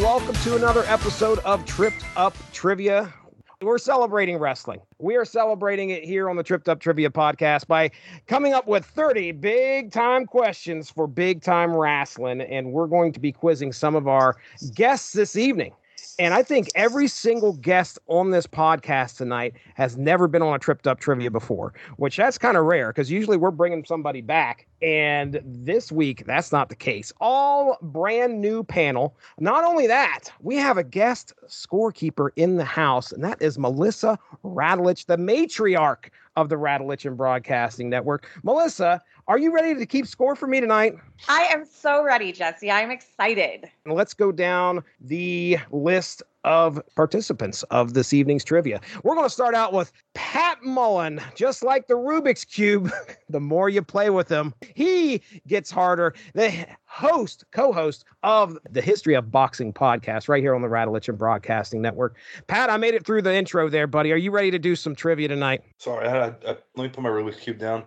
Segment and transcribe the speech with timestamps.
[0.00, 3.12] welcome to another episode of Tripped Up Trivia.
[3.60, 4.80] We're celebrating wrestling.
[4.98, 7.90] We are celebrating it here on the Tripped Up Trivia podcast by
[8.26, 12.40] coming up with 30 big time questions for big time wrestling.
[12.40, 14.36] And we're going to be quizzing some of our
[14.74, 15.72] guests this evening.
[16.20, 20.58] And I think every single guest on this podcast tonight has never been on a
[20.58, 24.66] tripped up trivia before, which that's kind of rare because usually we're bringing somebody back.
[24.82, 27.10] And this week, that's not the case.
[27.22, 29.16] All brand new panel.
[29.38, 34.18] Not only that, we have a guest scorekeeper in the house, and that is Melissa
[34.44, 38.28] Radulich, the matriarch of the Radulich In Broadcasting Network.
[38.42, 40.94] Melissa, are you ready to keep score for me tonight?
[41.28, 42.70] I am so ready, Jesse.
[42.70, 43.70] I'm excited.
[43.86, 48.80] Let's go down the list of participants of this evening's trivia.
[49.02, 51.20] We're going to start out with Pat Mullin.
[51.34, 52.90] Just like the Rubik's Cube,
[53.28, 56.14] the more you play with him, he gets harder.
[56.34, 61.08] The host, co host of the History of Boxing podcast, right here on the Radulich
[61.08, 62.16] In Broadcasting Network.
[62.46, 64.12] Pat, I made it through the intro there, buddy.
[64.12, 65.62] Are you ready to do some trivia tonight?
[65.78, 67.84] Sorry, I, I, I, let me put my Rubik's Cube down.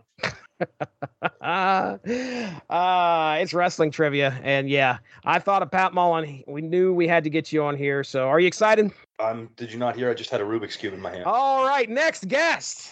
[1.42, 1.98] Uh,
[3.40, 4.40] it's wrestling trivia.
[4.44, 6.44] And yeah, I thought of Pat Mullin.
[6.48, 8.04] We knew we had to get you on here.
[8.04, 8.92] So are you excited?
[9.20, 10.10] Um, did you not hear?
[10.10, 11.26] I just had a Rubik's Cube in my hand.
[11.26, 12.92] All right, next guest.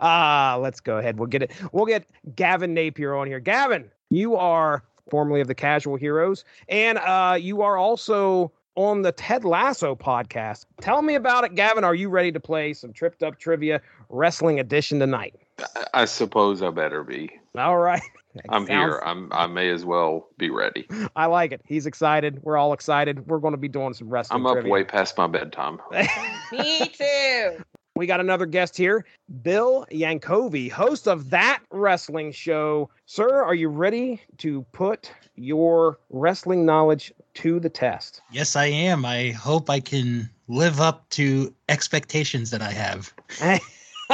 [0.00, 1.18] Uh, let's go ahead.
[1.18, 1.52] We'll get it.
[1.72, 3.40] We'll get Gavin Napier on here.
[3.40, 9.12] Gavin, you are formerly of the Casual Heroes, and uh, you are also on the
[9.12, 10.66] Ted Lasso podcast.
[10.80, 11.84] Tell me about it, Gavin.
[11.84, 15.34] Are you ready to play some tripped up trivia wrestling edition tonight?
[15.94, 17.30] I suppose I better be.
[17.56, 18.02] All right.
[18.48, 19.02] I'm Sounds- here.
[19.04, 19.28] I'm.
[19.32, 20.86] I may as well be ready.
[21.16, 21.60] I like it.
[21.66, 22.42] He's excited.
[22.42, 23.26] We're all excited.
[23.26, 24.40] We're going to be doing some wrestling.
[24.40, 24.72] I'm up trivia.
[24.72, 25.78] way past my bedtime.
[26.52, 27.62] Me too.
[27.94, 29.04] We got another guest here,
[29.42, 32.88] Bill Yankowy, host of that wrestling show.
[33.04, 38.22] Sir, are you ready to put your wrestling knowledge to the test?
[38.30, 39.04] Yes, I am.
[39.04, 43.12] I hope I can live up to expectations that I have.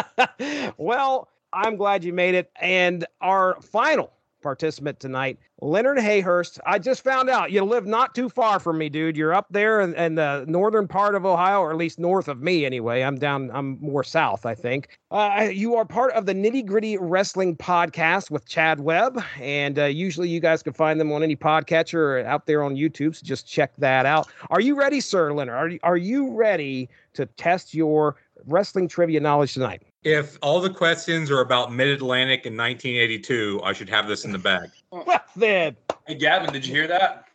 [0.77, 2.51] well, I'm glad you made it.
[2.61, 6.61] And our final participant tonight, Leonard Hayhurst.
[6.65, 9.17] I just found out you live not too far from me, dude.
[9.17, 12.41] You're up there in, in the northern part of Ohio, or at least north of
[12.41, 13.03] me, anyway.
[13.03, 14.99] I'm down, I'm more south, I think.
[15.11, 19.23] Uh, you are part of the Nitty Gritty Wrestling Podcast with Chad Webb.
[19.41, 22.77] And uh, usually you guys can find them on any podcatcher or out there on
[22.77, 23.17] YouTube.
[23.17, 24.29] So just check that out.
[24.51, 25.81] Are you ready, sir, Leonard?
[25.83, 28.17] Are, are you ready to test your
[28.47, 29.83] wrestling trivia knowledge tonight?
[30.05, 34.33] If all the questions are about Mid Atlantic in 1982, I should have this in
[34.33, 34.71] the bag.
[34.91, 35.77] Well, then.
[36.07, 37.27] Hey, Gavin, did you hear that?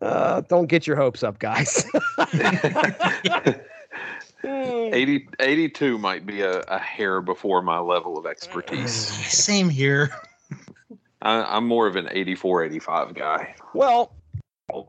[0.00, 1.86] Uh, don't get your hopes up, guys.
[4.44, 8.92] 80, 82 might be a, a hair before my level of expertise.
[9.32, 10.10] Same here.
[11.22, 13.54] I, I'm more of an 84, 85 guy.
[13.72, 14.14] well,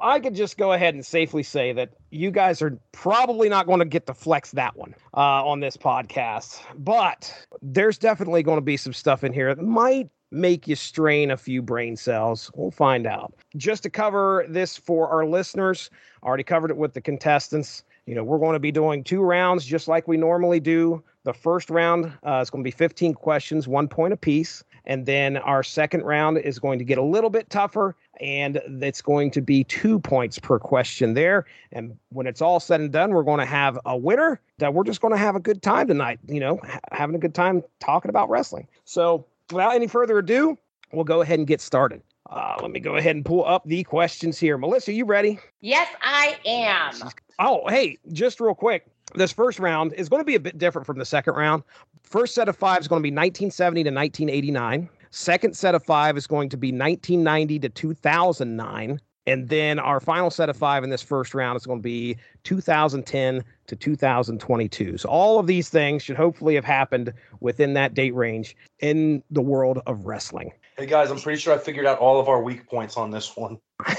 [0.01, 3.80] I could just go ahead and safely say that you guys are probably not going
[3.80, 8.62] to get to flex that one uh, on this podcast, but there's definitely going to
[8.62, 12.52] be some stuff in here that might make you strain a few brain cells.
[12.56, 13.34] We'll find out.
[13.56, 15.90] Just to cover this for our listeners,
[16.24, 17.84] I already covered it with the contestants.
[18.06, 21.03] You know, we're going to be doing two rounds just like we normally do.
[21.24, 24.64] The first round uh, is going to be 15 questions, one point apiece.
[24.86, 29.02] And then our second round is going to get a little bit tougher, and it's
[29.02, 31.46] going to be two points per question there.
[31.72, 34.84] And when it's all said and done, we're going to have a winner that we're
[34.84, 37.64] just going to have a good time tonight, you know, ha- having a good time
[37.80, 38.68] talking about wrestling.
[38.86, 40.58] So, without any further ado,
[40.92, 42.02] we'll go ahead and get started.
[42.30, 44.58] Uh, let me go ahead and pull up the questions here.
[44.58, 45.40] Melissa, you ready?
[45.62, 47.12] Yes, I am.
[47.40, 48.88] Oh, hey, just real quick.
[49.14, 51.64] This first round is going to be a bit different from the second round.
[52.03, 54.90] First set of five is going to be 1970 to 1989.
[55.16, 59.00] Second set of five is going to be 1990 to 2009.
[59.26, 62.18] And then our final set of five in this first round is going to be
[62.44, 64.98] 2010 to 2022.
[64.98, 69.41] So all of these things should hopefully have happened within that date range in the
[69.41, 70.52] world of wrestling.
[70.78, 73.38] Hey, guys, I'm pretty sure I figured out all of our weak points on this
[73.38, 73.58] one.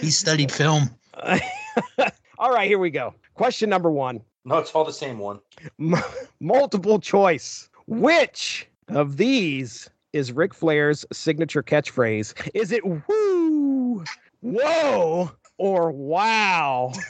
[0.00, 0.90] He studied film.
[2.38, 3.14] all right, here we go.
[3.34, 4.20] Question number one.
[4.44, 5.40] No, it's all the same one.
[5.80, 5.94] M-
[6.40, 7.70] multiple choice.
[7.86, 12.34] Which of these is Ric Flair's signature catchphrase?
[12.54, 14.04] Is it woo,
[14.40, 16.92] whoa, or wow?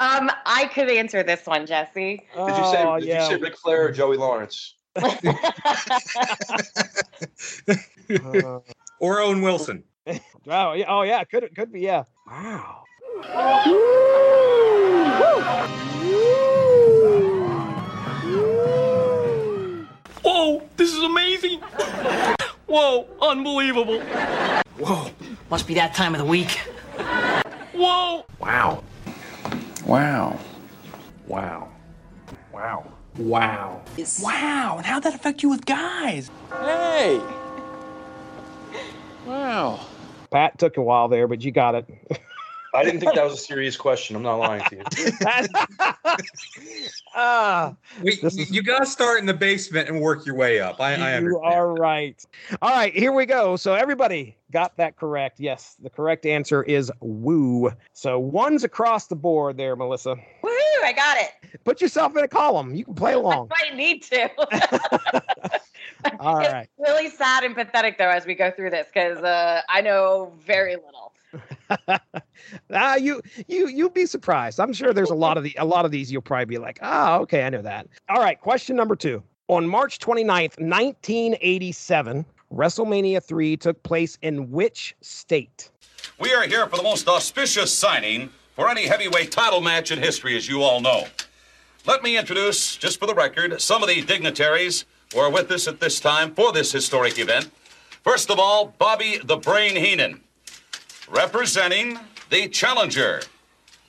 [0.00, 2.24] Um, I could answer this one, Jesse.
[2.34, 2.82] Did you say?
[2.84, 3.28] Oh, did yeah.
[3.28, 4.74] you say Ric Flair or Joey Lawrence?
[4.96, 5.14] Uh,
[9.00, 9.84] Or Owen Wilson.
[10.06, 10.84] oh, yeah.
[10.88, 11.24] Oh, yeah.
[11.24, 11.80] Could could be.
[11.80, 12.04] Yeah.
[12.26, 12.84] Wow.
[13.24, 14.30] Whoa,
[15.68, 15.89] this
[21.00, 21.60] is amazing.
[22.66, 24.00] Whoa, unbelievable.
[24.78, 25.10] Whoa,
[25.50, 26.58] must be that time of the week.
[27.72, 28.24] Whoa.
[28.38, 28.84] Wow.
[29.86, 30.38] Wow.
[31.26, 31.68] Wow.
[32.52, 32.92] Wow.
[33.16, 33.82] Wow.
[34.22, 36.30] Wow, and how'd that affect you with guys?
[36.60, 37.20] Hey.
[39.26, 39.80] Wow.
[40.30, 41.86] Pat took a while there, but you got it.
[42.80, 44.16] I didn't think that was a serious question.
[44.16, 44.84] I'm not lying to you.
[47.14, 50.80] Ah, We, you- is- you gotta start in the basement and work your way up.
[50.80, 51.44] I, I you understand.
[51.54, 52.24] are right.
[52.62, 53.56] All right, here we go.
[53.56, 55.40] So everybody got that correct.
[55.40, 57.72] Yes, the correct answer is woo.
[57.92, 60.14] So one's across the board there, Melissa.
[60.42, 60.50] Woo!
[60.84, 61.62] I got it.
[61.64, 62.74] Put yourself in a column.
[62.76, 63.48] You can play I along.
[63.60, 64.30] might need to.
[66.20, 66.68] All it's right.
[66.78, 70.76] really sad and pathetic though as we go through this because uh, I know very
[70.76, 71.09] little.
[72.72, 74.60] ah, you you you'd be surprised.
[74.60, 76.78] I'm sure there's a lot of the a lot of these you'll probably be like,
[76.82, 77.86] ah, okay, I know that.
[78.08, 79.22] All right, question number two.
[79.48, 82.24] On March 29th, 1987,
[82.54, 85.70] WrestleMania 3 took place in which state?
[86.20, 90.36] We are here for the most auspicious signing for any heavyweight title match in history,
[90.36, 91.04] as you all know.
[91.86, 95.66] Let me introduce, just for the record, some of the dignitaries who are with us
[95.66, 97.50] at this time for this historic event.
[98.04, 100.20] First of all, Bobby the Brain Heenan,
[101.10, 101.98] representing
[102.30, 103.20] the challenger,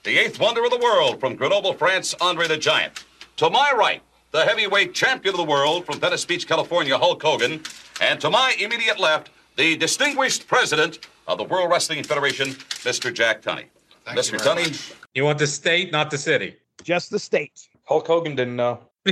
[0.04, 3.06] the eighth wonder of the world from Grenoble, France, Andre the Giant.
[3.38, 4.02] To my right,
[4.32, 7.62] the heavyweight champion of the world from Venice Beach, California, Hulk Hogan.
[8.02, 13.14] And to my immediate left, the distinguished president of the World Wrestling Federation, Mr.
[13.14, 13.66] Jack Tunney.
[14.08, 14.40] Mr.
[14.40, 16.56] Tunney, You want the state, not the city.
[16.84, 17.68] Just the state.
[17.86, 18.80] Hulk Hogan didn't know.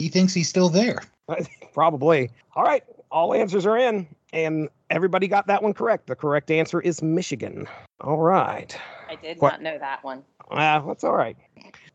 [0.00, 1.02] He thinks he's still there.
[1.74, 2.30] Probably.
[2.56, 6.06] All right, all answers are in, and everybody got that one correct.
[6.06, 7.66] The correct answer is Michigan.
[8.00, 8.76] All right.
[9.08, 9.52] I did What?
[9.52, 10.22] not know that one.
[10.50, 11.36] Ah, that's all right.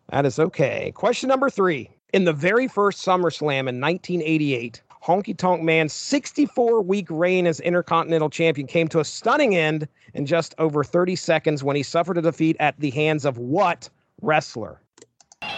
[0.09, 0.91] That is okay.
[0.95, 1.89] Question number three.
[2.13, 8.29] In the very first SummerSlam in 1988, Honky Tonk Man's 64 week reign as Intercontinental
[8.29, 12.21] Champion came to a stunning end in just over 30 seconds when he suffered a
[12.21, 13.89] defeat at the hands of what
[14.21, 14.81] wrestler?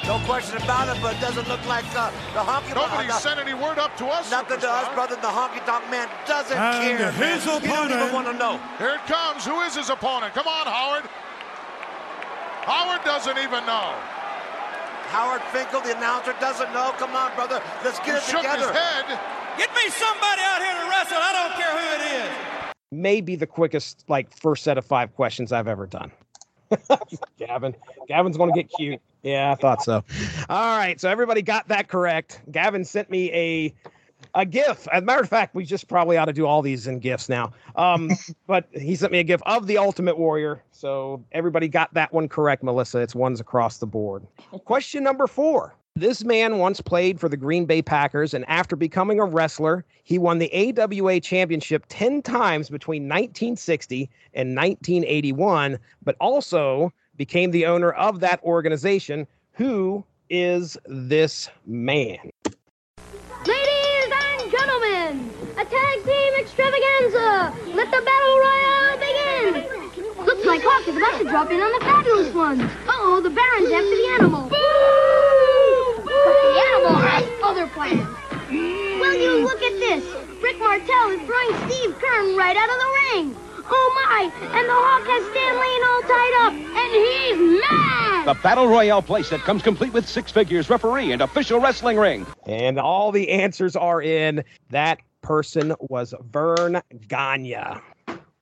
[0.07, 2.89] No question about it, but it doesn't look like uh, the honky tonk.
[2.92, 4.31] Nobody uh, sent any word up to us.
[4.31, 5.15] Nothing to us, brother.
[5.15, 7.12] The honky tonk man doesn't And care.
[7.12, 7.62] his man.
[7.62, 8.57] He don't even want to know.
[8.77, 9.44] Here it comes.
[9.45, 10.33] Who is his opponent?
[10.33, 11.04] Come on, Howard.
[12.63, 13.92] Howard doesn't even know.
[15.12, 16.94] Howard Finkel, the announcer, doesn't know.
[16.98, 17.62] Come on, brother.
[17.83, 18.68] Let's get He it shook together.
[18.71, 19.06] his head.
[19.57, 21.18] Get me somebody out here to wrestle.
[21.19, 22.74] I don't care who it is.
[22.94, 26.12] Maybe the quickest, like, first set of five questions I've ever done.
[27.38, 27.75] Gavin.
[28.07, 29.01] Gavin's going to get cute.
[29.24, 30.04] Yeah, I thought so.
[30.50, 31.00] All right.
[31.00, 32.42] So everybody got that correct.
[32.52, 33.74] Gavin sent me a
[34.34, 34.88] a GIF.
[34.92, 37.30] As a matter of fact, we just probably ought to do all these in GIFs
[37.30, 37.52] now.
[37.75, 38.12] Um,
[38.48, 40.64] but he sent me a GIF of the Ultimate Warrior.
[40.72, 43.00] So everybody got that one correct, Melissa.
[43.00, 44.25] It's ones across the board.
[44.66, 45.75] Question number four.
[45.96, 50.19] This man once played for the Green Bay Packers, and after becoming a wrestler, he
[50.19, 57.92] won the AWA championship 10 times between 1960 and 1981, but also became the owner
[57.92, 59.28] of that organization.
[59.54, 62.30] Who is this man?
[63.46, 67.54] Ladies and gentlemen, a tag team extravaganza.
[67.74, 70.25] Let the battle royale begin.
[70.25, 72.62] Looks like Hawk is about to drop in on the fabulous ones.
[72.62, 74.50] Uh-oh, the Baron's after the animal.
[74.50, 74.59] But
[76.44, 78.07] the animal has other plans.
[78.50, 80.04] Will you look at this?
[80.42, 83.46] Rick Martel is throwing Steve Keirn right out of the ring.
[83.69, 84.31] Oh my!
[84.42, 88.28] And the Hawk has Stan Lane all tied up, and he's mad.
[88.28, 92.26] The Battle Royale playset comes complete with six figures, referee, and official wrestling ring.
[92.45, 94.44] And all the answers are in.
[94.69, 97.56] That person was Verne Gagne.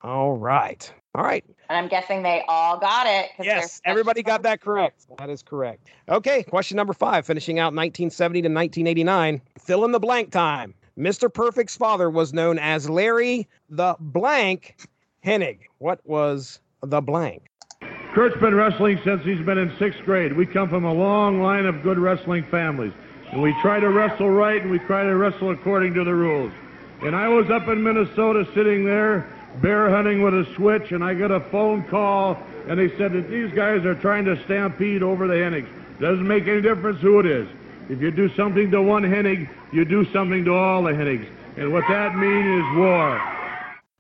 [0.01, 0.91] All right.
[1.15, 1.43] All right.
[1.69, 3.29] And I'm guessing they all got it.
[3.37, 5.07] 'cause they're Yes, everybody got that correct.
[5.17, 5.87] That is correct.
[6.09, 9.41] Okay, question number five, finishing out 1970 to 1989.
[9.59, 10.73] Fill in the blank time.
[10.97, 11.33] Mr.
[11.33, 14.75] Perfect's father was known as Larry the Blank
[15.25, 15.57] Hennig.
[15.79, 17.49] What was the blank?
[18.13, 20.33] Kurt's been wrestling since he's been in sixth grade.
[20.33, 22.93] We come from a long line of good wrestling families.
[23.31, 26.53] And we try to wrestle right and we try to wrestle according to the rules.
[27.01, 29.27] And I was up in Minnesota sitting there
[29.61, 33.29] bear hunting with a switch and I got a phone call and they said that
[33.29, 35.67] these guys are trying to stampede over the Hennigs.
[35.99, 37.47] Doesn't make any difference who it is.
[37.89, 41.27] If you do something to one Hennig, you do something to all the Hennigs.
[41.57, 43.21] And what that means is war.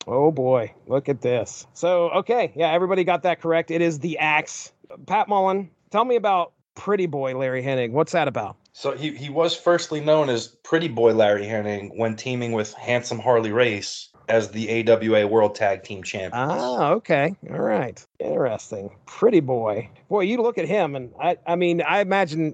[0.07, 1.65] Oh boy, look at this.
[1.73, 3.71] So, okay, yeah, everybody got that correct.
[3.71, 4.71] It is the axe.
[5.07, 7.91] Pat Mullin, tell me about Pretty Boy Larry Hennig.
[7.91, 8.55] What's that about?
[8.73, 13.19] So he, he was firstly known as Pretty Boy Larry Hennig when teaming with Handsome
[13.19, 14.09] Harley Race.
[14.27, 16.33] as the AWA World Tag Team Champions.
[16.33, 17.35] Ah, okay.
[17.49, 18.05] All right.
[18.19, 18.89] Interesting.
[19.05, 19.87] Pretty boy.
[20.09, 22.53] Boy, you look at him, and I, I mean, I imagine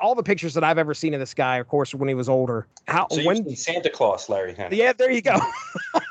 [0.00, 2.28] all the pictures that I've ever seen of this guy, of course, when he was
[2.28, 2.66] older.
[2.86, 4.54] How, So when, when Santa Claus, Larry.
[4.54, 4.68] Huh?
[4.70, 5.36] yeah, there you go.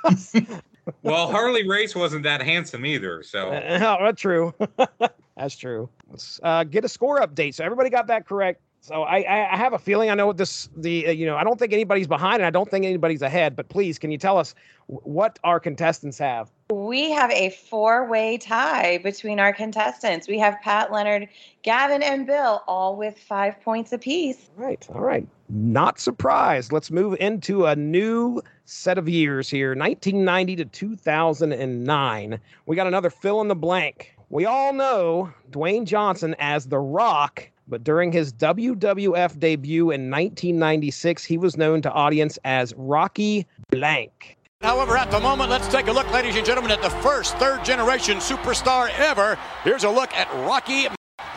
[1.03, 3.24] Well, Harley Race wasn't that handsome either.
[3.24, 4.53] So Uh, oh, true.
[5.38, 5.89] That's true.
[6.10, 7.53] Let's uh, get a score update.
[7.53, 8.62] So everybody got that correct.
[8.81, 11.36] So I, I, I have a feeling I know what this the uh, you know
[11.36, 13.55] I don't think anybody's behind and I don't think anybody's ahead.
[13.55, 14.55] But please, can you tell us
[14.88, 16.50] what our contestants have?
[16.72, 20.27] We have a four way tie between our contestants.
[20.27, 21.27] We have Pat Leonard,
[21.63, 24.50] Gavin, and Bill, all with five points apiece.
[24.57, 25.27] All right, all right.
[25.50, 26.72] Not surprised.
[26.72, 32.39] Let's move into a new set of years here 1990 to 2009.
[32.65, 34.13] We got another fill in the blank.
[34.29, 41.24] We all know Dwayne Johnson as The Rock, but during his WWF debut in 1996,
[41.24, 44.38] he was known to audience as Rocky Blank.
[44.62, 47.64] However, at the moment, let's take a look, ladies and gentlemen, at the first third
[47.64, 49.38] generation superstar ever.
[49.64, 50.88] Here's a look at Rocky,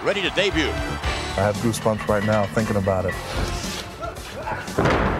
[0.02, 0.70] ready to debut.
[0.70, 3.14] I have goosebumps right now thinking about it.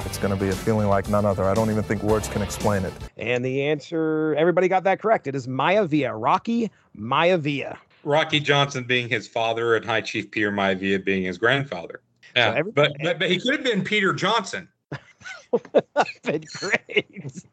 [0.06, 1.44] It's going to be a feeling like none other.
[1.44, 2.92] I don't even think words can explain it.
[3.16, 5.26] And the answer, everybody got that correct.
[5.26, 7.76] It is Maivia, Rocky Maivia.
[8.04, 12.00] Rocky Johnson being his father and High Chief Peter Maivia being his grandfather.
[12.36, 14.68] Yeah, every- but, but but he could have been Peter Johnson.
[16.22, 17.44] been great.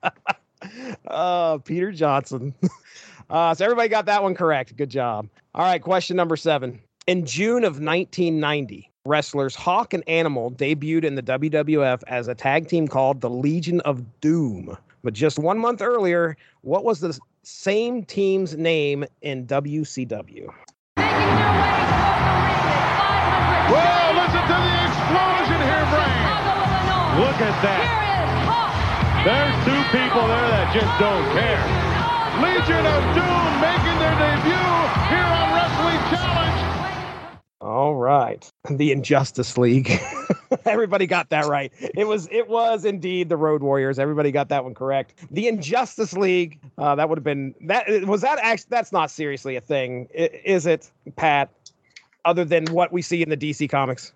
[1.08, 2.54] uh, Peter Johnson.
[3.30, 4.74] Uh, so everybody got that one correct.
[4.78, 5.28] Good job.
[5.54, 6.80] All right, question number seven.
[7.08, 12.70] In June of 1990, wrestlers Hawk and Animal debuted in the WWF as a tag
[12.70, 14.78] team called the Legion of Doom.
[15.04, 20.52] But just one month earlier, what was the same team's name in WCW?
[23.72, 26.28] Well, listen to the explosion here, Brain.
[27.24, 27.88] Look at that.
[29.24, 31.64] There's two people there that just don't care.
[32.44, 34.76] Legion of Doom making their debut
[35.08, 36.37] here on Wrestling Challenge.
[37.68, 38.50] All right.
[38.70, 39.92] The Injustice League.
[40.66, 41.70] Everybody got that right.
[41.80, 44.00] It was it was indeed the Road Warriors.
[44.00, 45.16] Everybody got that one correct.
[45.32, 46.62] The Injustice League.
[46.78, 50.08] Uh, that would have been that was that actually that's not seriously a thing.
[50.14, 51.50] Is it, Pat?
[52.24, 54.14] Other than what we see in the DC comics.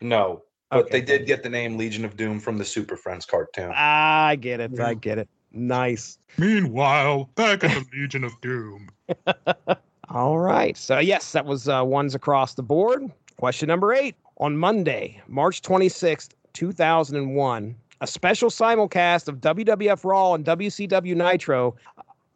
[0.00, 1.00] No, but Okay.
[1.00, 3.72] they did get the name Legion of Doom from the Super Friends cartoon.
[3.74, 4.78] I get it.
[4.78, 5.28] I get it.
[5.50, 6.18] Nice.
[6.38, 8.90] Meanwhile, back at the Legion of Doom.
[10.12, 10.76] All right.
[10.76, 13.10] So, yes, that was uh, ones across the board.
[13.38, 14.14] Question number eight.
[14.38, 21.76] On Monday, March 26th, 2001, a special simulcast of WWF Raw and WCW Nitro,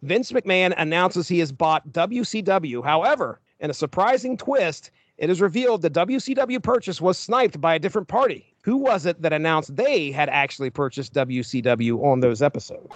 [0.02, 2.82] Vince McMahon announces he has bought WCW.
[2.82, 7.78] However, in a surprising twist, it is revealed the WCW purchase was sniped by a
[7.78, 8.54] different party.
[8.62, 12.94] Who was it that announced they had actually purchased WCW on those episodes?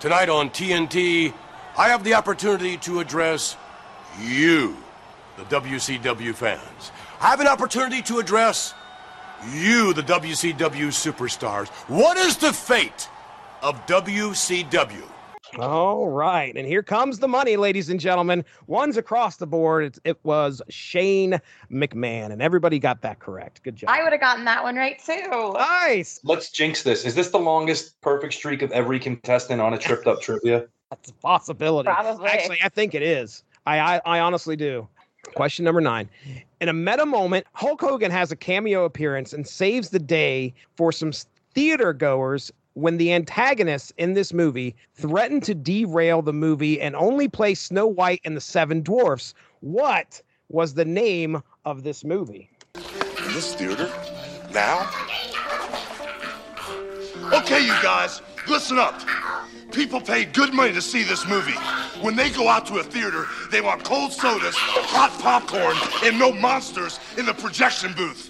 [0.00, 1.32] Tonight on TNT,
[1.78, 3.56] I have the opportunity to address
[4.20, 4.76] you,
[5.36, 6.92] the WCW fans.
[7.20, 8.74] I have an opportunity to address
[9.52, 11.68] you, the WCW superstars.
[11.88, 13.08] What is the fate
[13.62, 15.02] of WCW?
[15.58, 16.54] All right.
[16.56, 18.44] And here comes the money, ladies and gentlemen.
[18.66, 19.84] One's across the board.
[19.84, 23.62] It's, it was Shane McMahon, and everybody got that correct.
[23.62, 23.90] Good job.
[23.90, 25.52] I would have gotten that one right too.
[25.54, 26.20] Nice.
[26.22, 27.04] Let's jinx this.
[27.04, 30.66] Is this the longest perfect streak of every contestant on a tripped up trivia?
[30.90, 31.88] That's a possibility.
[31.88, 32.28] Probably.
[32.28, 33.42] Actually, I think it is.
[33.76, 34.88] I, I, honestly do.
[35.34, 36.08] Question number nine.
[36.60, 40.90] In a meta moment, Hulk Hogan has a cameo appearance and saves the day for
[40.90, 41.12] some
[41.54, 47.28] theater goers when the antagonists in this movie threaten to derail the movie and only
[47.28, 49.34] play Snow White and the Seven Dwarfs.
[49.60, 52.50] What was the name of this movie?
[52.74, 53.90] In this theater?
[54.54, 54.88] Now?
[57.32, 59.02] Okay, you guys, listen up.
[59.72, 61.52] People pay good money to see this movie.
[62.00, 66.32] When they go out to a theater, they want cold sodas, hot popcorn, and no
[66.32, 68.28] monsters in the projection booth.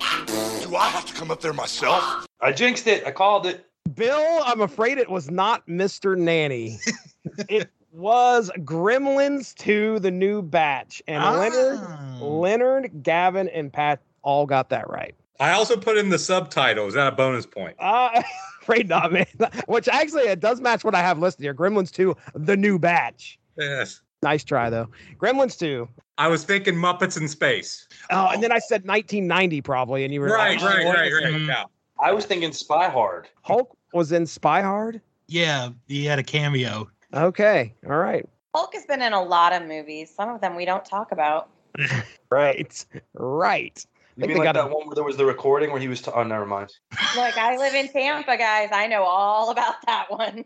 [0.63, 2.27] Do I have to come up there myself?
[2.41, 3.07] I jinxed it.
[3.07, 3.67] I called it.
[3.95, 6.17] Bill, I'm afraid it was not Mr.
[6.19, 6.79] Nanny.
[7.49, 11.03] it was Gremlins 2, the new batch.
[11.07, 15.15] And Leonard, Leonard, Gavin, and Pat all got that right.
[15.41, 16.89] I also put in the subtitle.
[16.89, 17.77] Is that a bonus point?
[17.79, 18.23] Uh,
[18.69, 19.27] afraid not, man.
[19.67, 21.55] Which actually it does match what I have listed here.
[21.55, 23.39] Gremlins 2, the new batch.
[23.57, 24.01] Yes.
[24.23, 24.89] Nice try though.
[25.19, 25.89] Gremlins 2.
[26.19, 27.87] I was thinking Muppets in Space.
[28.11, 31.41] Oh, and then I said 1990 probably, and you were Right, like, right, right, right.
[31.43, 31.65] Yeah.
[32.01, 33.29] I was thinking Spy Hard.
[33.43, 35.01] Hulk was in Spy Hard.
[35.29, 36.89] Yeah, he had a cameo.
[37.15, 40.13] Okay, all right, Hulk has been in a lot of movies.
[40.15, 41.51] Some of them we don't talk about.
[42.31, 42.85] right,
[43.15, 43.87] right.
[44.19, 46.03] You mean like got that one where there was the recording where he was?
[46.03, 46.73] T- oh, never mind.
[47.17, 48.69] Look, I live in Tampa, guys.
[48.73, 50.45] I know all about that one.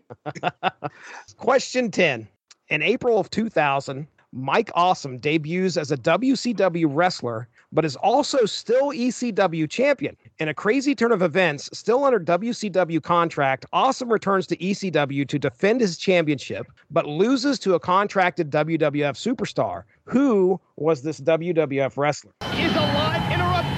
[1.39, 2.29] Question 10.
[2.69, 8.91] In April of 2000, Mike Awesome debuts as a WCW wrestler, but is also still
[8.91, 10.19] ECW champion.
[10.39, 15.39] In a crazy turn of events, still under WCW contract, Awesome returns to ECW to
[15.39, 19.85] defend his championship, but loses to a contracted WWF superstar.
[20.05, 22.33] Who was this WWF wrestler?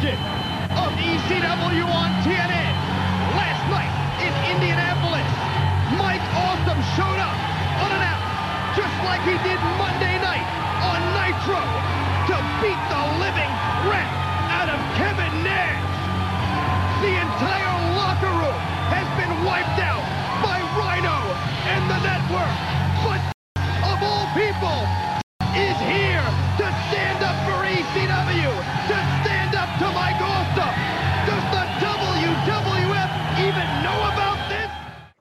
[0.02, 0.43] Is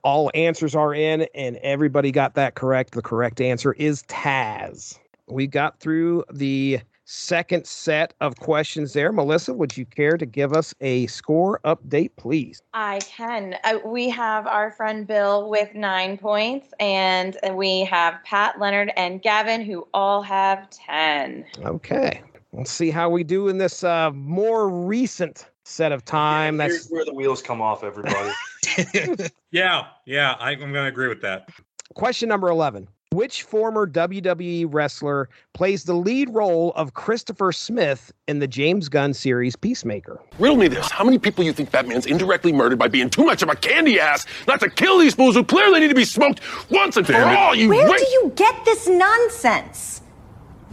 [0.04, 2.92] All answers are in, and everybody got that correct.
[2.92, 4.98] The correct answer is Taz.
[5.28, 9.12] We got through the second set of questions there.
[9.12, 12.62] Melissa, would you care to give us a score update, please?
[12.74, 13.56] I can.
[13.64, 19.22] Uh, we have our friend Bill with nine points, and we have Pat, Leonard, and
[19.22, 21.44] Gavin who all have 10.
[21.64, 22.22] Okay.
[22.52, 26.58] Let's see how we do in this uh, more recent set of time.
[26.58, 28.30] Here's That's where the wheels come off, everybody.
[29.50, 31.48] Yeah, yeah, I, I'm going to agree with that.
[31.94, 32.88] question number 11.
[33.12, 39.14] Which former WWE wrestler plays the lead role of Christopher Smith in the James Gunn
[39.14, 40.20] series Peacemaker?
[40.40, 40.90] Riddle me this.
[40.90, 44.00] How many people you think Batman's indirectly murdered by being too much of a candy
[44.00, 46.40] ass not to kill these fools who clearly need to be smoked
[46.72, 50.02] once and for all, you Where wait- do you get this nonsense?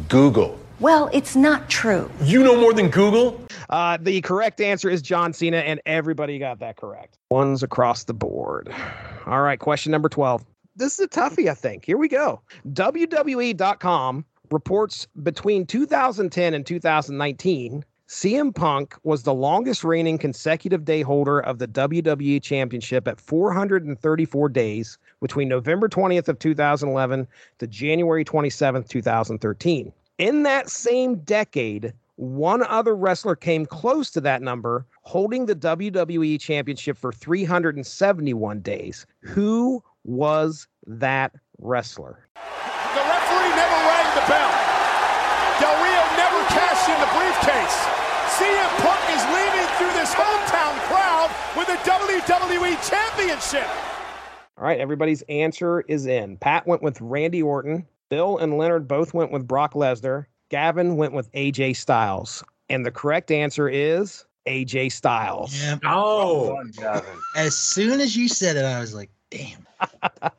[0.07, 0.57] Google.
[0.79, 2.09] Well, it's not true.
[2.23, 3.39] You know more than Google?
[3.71, 7.17] Uh, the correct answer is John Cena, and everybody got that correct.
[7.29, 8.73] Ones across the board.
[9.25, 10.45] All right, question number 12.
[10.75, 11.85] This is a toughie, I think.
[11.85, 12.41] Here we go.
[12.73, 21.39] WWE.com reports between 2010 and 2019, CM Punk was the longest reigning consecutive day holder
[21.39, 27.25] of the WWE Championship at 434 days between November 20th of 2011
[27.59, 29.93] to January 27th, 2013.
[30.17, 36.39] In that same decade, one other wrestler came close to that number, holding the WWE
[36.39, 39.07] Championship for 371 days.
[39.21, 42.27] Who was that wrestler?
[42.35, 44.53] The referee never rang the bell.
[45.57, 47.77] Del Rio never cashed in the briefcase.
[48.37, 53.67] CM Punk is leaving through this hometown crowd with the WWE Championship.
[54.59, 56.37] All right, everybody's answer is in.
[56.37, 57.87] Pat went with Randy Orton.
[58.09, 60.25] Bill and Leonard both went with Brock Lesnar.
[60.55, 62.43] Gavin went with AJ Styles.
[62.69, 65.59] And the correct answer is AJ Styles.
[65.61, 65.77] Yeah.
[65.85, 66.61] Oh,
[67.35, 69.65] As soon as you said it, I was like, damn.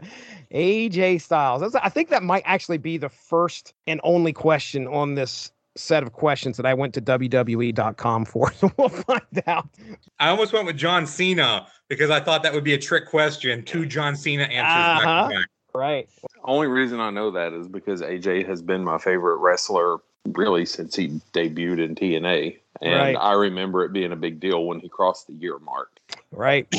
[0.52, 1.62] AJ Styles.
[1.62, 6.02] That's, I think that might actually be the first and only question on this set
[6.02, 8.52] of questions that I went to WWE.com for.
[8.58, 9.68] So we'll find out.
[10.20, 13.62] I almost went with John Cena because I thought that would be a trick question.
[13.64, 15.28] Two John Cena answers back Uh-huh.
[15.30, 15.46] to back.
[15.74, 16.08] Right.
[16.44, 20.94] Only reason I know that is because AJ has been my favorite wrestler really since
[20.96, 22.58] he debuted in TNA.
[22.80, 23.16] And Right.
[23.16, 25.90] I remember it being a big deal when he crossed the year mark.
[26.30, 26.66] Right.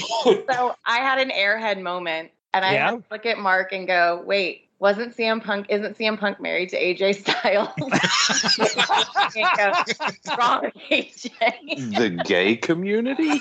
[0.50, 2.92] So I had an airhead moment, and I Yeah?
[2.92, 6.68] had to look at Mark and go, wait, wasn't CM Punk, isn't CM Punk married
[6.68, 7.70] to AJ Styles?
[10.38, 11.98] Wrong, AJ.
[11.98, 13.40] The gay community?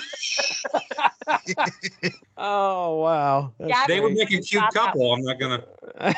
[2.37, 3.51] Oh, wow.
[3.59, 4.29] Gavin They would great.
[4.31, 5.13] make a cute couple.
[5.13, 6.15] I'm not going to.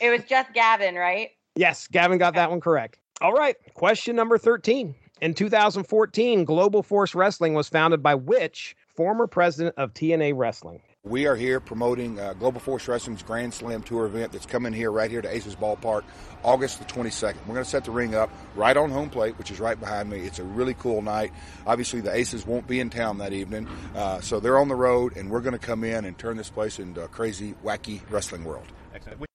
[0.00, 1.30] It was just Gavin, right?
[1.56, 3.00] Yes, Gavin got that one correct.
[3.20, 3.56] All right.
[3.74, 4.94] Question number 13.
[5.20, 10.80] In 2014, Global Force Wrestling was founded by which former president of TNA Wrestling?
[11.04, 14.92] We are here promoting uh, Global Force Wrestling's Grand Slam Tour event that's coming here
[14.92, 16.04] right here to Aces Ballpark,
[16.44, 17.38] August the 22nd.
[17.44, 20.08] We're going to set the ring up right on home plate, which is right behind
[20.08, 20.20] me.
[20.20, 21.32] It's a really cool night.
[21.66, 25.16] Obviously, the Aces won't be in town that evening, uh, so they're on the road,
[25.16, 28.44] and we're going to come in and turn this place into a crazy, wacky wrestling
[28.44, 28.66] world.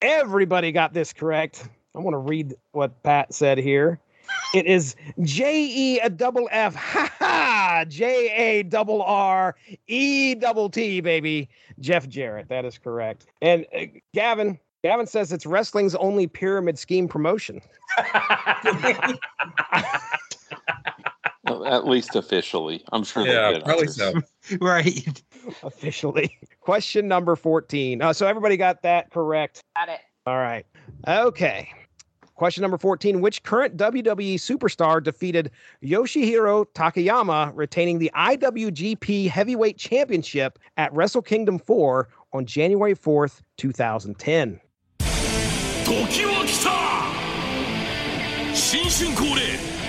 [0.00, 1.68] Everybody got this correct.
[1.94, 4.00] I want to read what Pat said here.
[4.54, 9.54] It is J E a double F, ha ha, J A double R
[9.86, 11.48] E double T, baby.
[11.80, 12.48] Jeff Jarrett.
[12.48, 13.26] That is correct.
[13.42, 17.60] And uh, Gavin, Gavin says it's wrestling's only pyramid scheme promotion.
[21.66, 22.84] At least officially.
[22.92, 23.96] I'm sure they Yeah, did probably others.
[23.96, 24.58] so.
[24.60, 25.22] Right.
[25.62, 26.36] Officially.
[26.60, 28.00] Question number 14.
[28.02, 29.62] Uh, so everybody got that correct.
[29.76, 30.00] Got it.
[30.26, 30.66] All right.
[31.06, 31.70] Okay.
[32.37, 35.51] Question number 14 Which current WWE superstar defeated
[35.83, 44.59] Yoshihiro Takayama, retaining the IWGP Heavyweight Championship at Wrestle Kingdom 4 on January 4th, 2010?
[45.85, 46.71] 時は来た
[48.55, 49.41] 新春恒例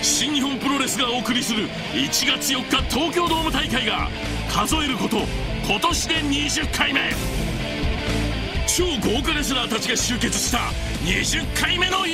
[0.03, 4.09] 新日本プロレスがお送りする1月4日東京ドーム大会が
[4.51, 5.19] 数えること
[5.67, 7.01] 今年で20回目
[8.79, 10.59] 超豪華レスラーたちが集結した
[11.05, 12.13] 20回目の1.4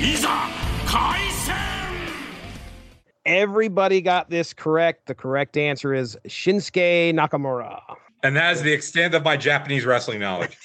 [0.00, 0.28] いざ
[0.86, 1.54] 開戦
[3.24, 5.06] Everybody got this correct.
[5.06, 7.80] The correct answer is Shinsuke Nakamura.
[8.22, 10.56] And that is the extent of my Japanese wrestling knowledge.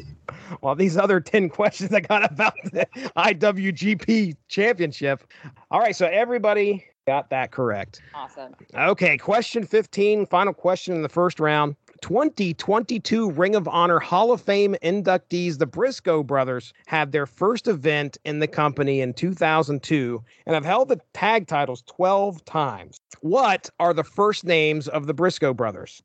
[0.61, 5.23] Well, these other 10 questions I got about the IWGP championship.
[5.71, 8.01] All right, so everybody got that correct.
[8.13, 8.55] Awesome.
[8.75, 11.75] Okay, question 15, final question in the first round.
[12.00, 18.18] 2022 Ring of Honor Hall of Fame inductees, the Briscoe brothers, had their first event
[18.24, 23.00] in the company in 2002 and have held the tag titles 12 times.
[23.20, 26.02] What are the first names of the Briscoe brothers?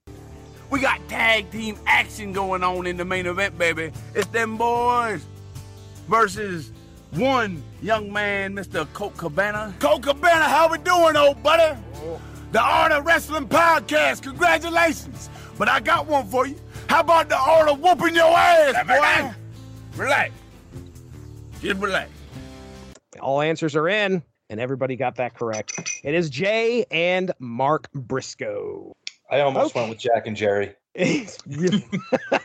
[0.69, 3.91] We got tag team action going on in the main event, baby.
[4.15, 5.25] It's them boys
[6.07, 6.71] versus
[7.11, 8.91] one young man, Mr.
[8.93, 9.73] Colt Cabana.
[9.79, 11.77] Colt Cabana, how we doing, old buddy?
[11.95, 12.19] Oh.
[12.51, 14.21] The Art of Wrestling Podcast.
[14.21, 15.29] Congratulations.
[15.57, 16.55] But I got one for you.
[16.89, 19.35] How about the art of whooping your ass, boy?
[20.01, 20.33] Relax.
[21.61, 22.09] Just relax.
[23.19, 25.79] All answers are in, and everybody got that correct.
[26.03, 28.93] It is Jay and Mark Briscoe.
[29.29, 30.73] I almost went with Jack and Jerry.
[30.99, 32.39] uh,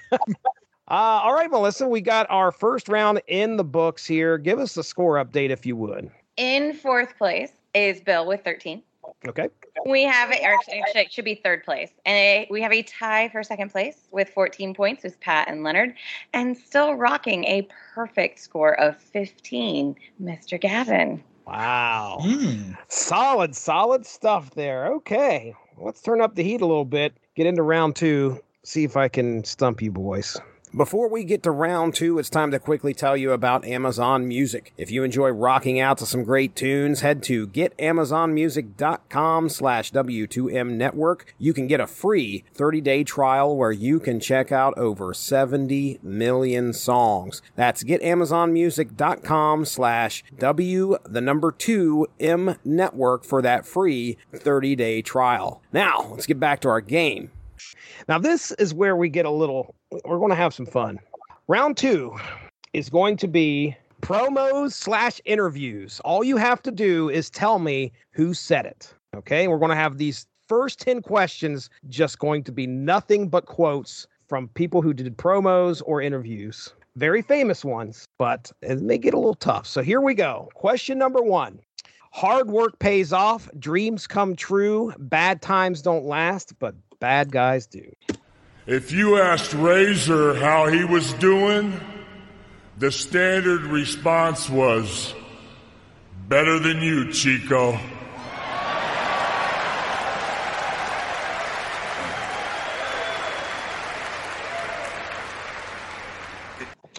[0.88, 4.38] all right, Melissa, we got our first round in the books here.
[4.38, 6.10] Give us the score update if you would.
[6.36, 8.82] In fourth place is Bill with 13.
[9.26, 9.48] Okay.
[9.86, 11.90] We have, or actually, it should be third place.
[12.06, 15.64] And a, we have a tie for second place with 14 points with Pat and
[15.64, 15.94] Leonard.
[16.32, 20.60] And still rocking a perfect score of 15, Mr.
[20.60, 21.22] Gavin.
[21.46, 22.18] Wow.
[22.20, 22.72] Hmm.
[22.88, 24.86] Solid, solid stuff there.
[24.94, 25.54] Okay.
[25.78, 29.08] Let's turn up the heat a little bit, get into round two, see if I
[29.08, 30.36] can stump you boys.
[30.76, 34.74] Before we get to round two, it's time to quickly tell you about Amazon Music.
[34.76, 41.34] If you enjoy rocking out to some great tunes, head to getamazonmusic.com slash W2M network.
[41.38, 46.74] You can get a free 30-day trial where you can check out over 70 million
[46.74, 47.40] songs.
[47.56, 55.62] That's getamazonmusic.com slash W, the number two M network for that free 30-day trial.
[55.72, 57.30] Now, let's get back to our game.
[58.08, 60.98] Now, this is where we get a little, we're going to have some fun.
[61.48, 62.14] Round two
[62.72, 66.00] is going to be promos slash interviews.
[66.04, 68.92] All you have to do is tell me who said it.
[69.16, 69.48] Okay.
[69.48, 74.06] We're going to have these first 10 questions just going to be nothing but quotes
[74.28, 76.74] from people who did promos or interviews.
[76.96, 79.66] Very famous ones, but it may get a little tough.
[79.66, 80.48] So here we go.
[80.54, 81.60] Question number one.
[82.10, 87.92] Hard work pays off, dreams come true, bad times don't last, but bad guys do.
[88.66, 91.80] If you asked Razor how he was doing,
[92.76, 95.14] the standard response was,
[96.28, 97.78] better than you, Chico.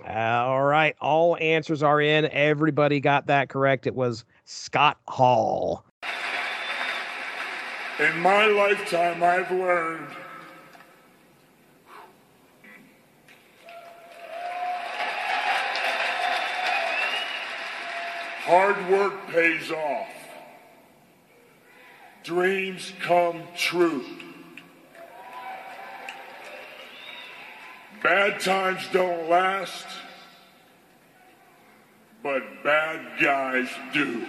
[0.07, 2.25] All right, all answers are in.
[2.25, 3.85] Everybody got that correct.
[3.85, 5.85] It was Scott Hall.
[7.99, 10.07] In my lifetime, I've learned
[18.43, 20.07] hard work pays off.
[22.23, 24.05] Dreams come true.
[28.01, 29.87] Bad times don't last,
[32.23, 34.25] but bad guys do.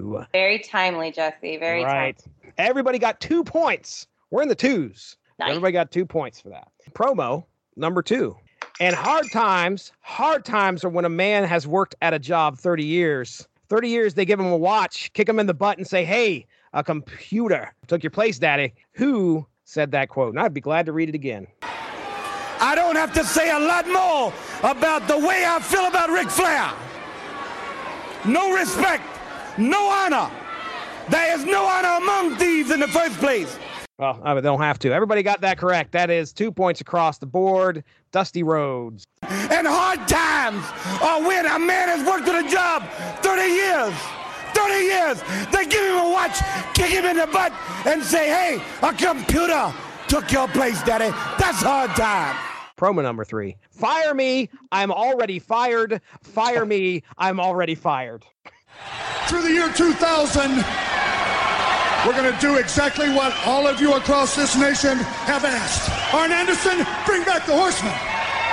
[0.00, 0.24] Who?
[0.32, 1.56] Very timely, Jesse.
[1.56, 2.16] Very right.
[2.16, 2.52] timely.
[2.58, 4.06] Everybody got two points.
[4.30, 5.16] We're in the twos.
[5.40, 6.68] Everybody got two points for that.
[6.92, 7.44] Promo
[7.76, 8.36] number two.
[8.78, 12.84] And hard times, hard times are when a man has worked at a job 30
[12.84, 13.46] years.
[13.68, 16.46] 30 years, they give him a watch, kick him in the butt, and say, Hey,
[16.72, 18.74] a computer took your place, daddy.
[18.92, 20.30] Who said that quote?
[20.30, 21.46] And I'd be glad to read it again.
[21.62, 24.32] I don't have to say a lot more
[24.70, 26.72] about the way I feel about Ric Flair.
[28.26, 29.02] No respect,
[29.60, 30.30] no honor.
[31.08, 33.58] There is no honor among thieves in the first place.
[33.98, 34.92] Well, I mean, they don't have to.
[34.92, 35.92] Everybody got that correct.
[35.92, 37.84] That is two points across the board.
[38.12, 39.04] Dusty Rhodes.
[39.22, 40.64] And hard times
[41.02, 42.82] are when a man has worked at a job
[43.22, 43.94] 30 years.
[44.54, 45.22] 30 years.
[45.52, 46.38] They give him a watch,
[46.74, 47.52] kick him in the butt,
[47.86, 49.72] and say, hey, a computer
[50.08, 51.10] took your place, daddy.
[51.38, 52.36] That's hard time.
[52.76, 53.56] Promo number three.
[53.70, 54.48] Fire me.
[54.72, 56.00] I'm already fired.
[56.22, 57.02] Fire me.
[57.18, 58.24] I'm already fired.
[59.28, 60.64] Through the year 2000,
[62.06, 64.96] we're going to do exactly what all of you across this nation
[65.28, 66.14] have asked.
[66.14, 67.92] Arn Anderson, bring back the horseman.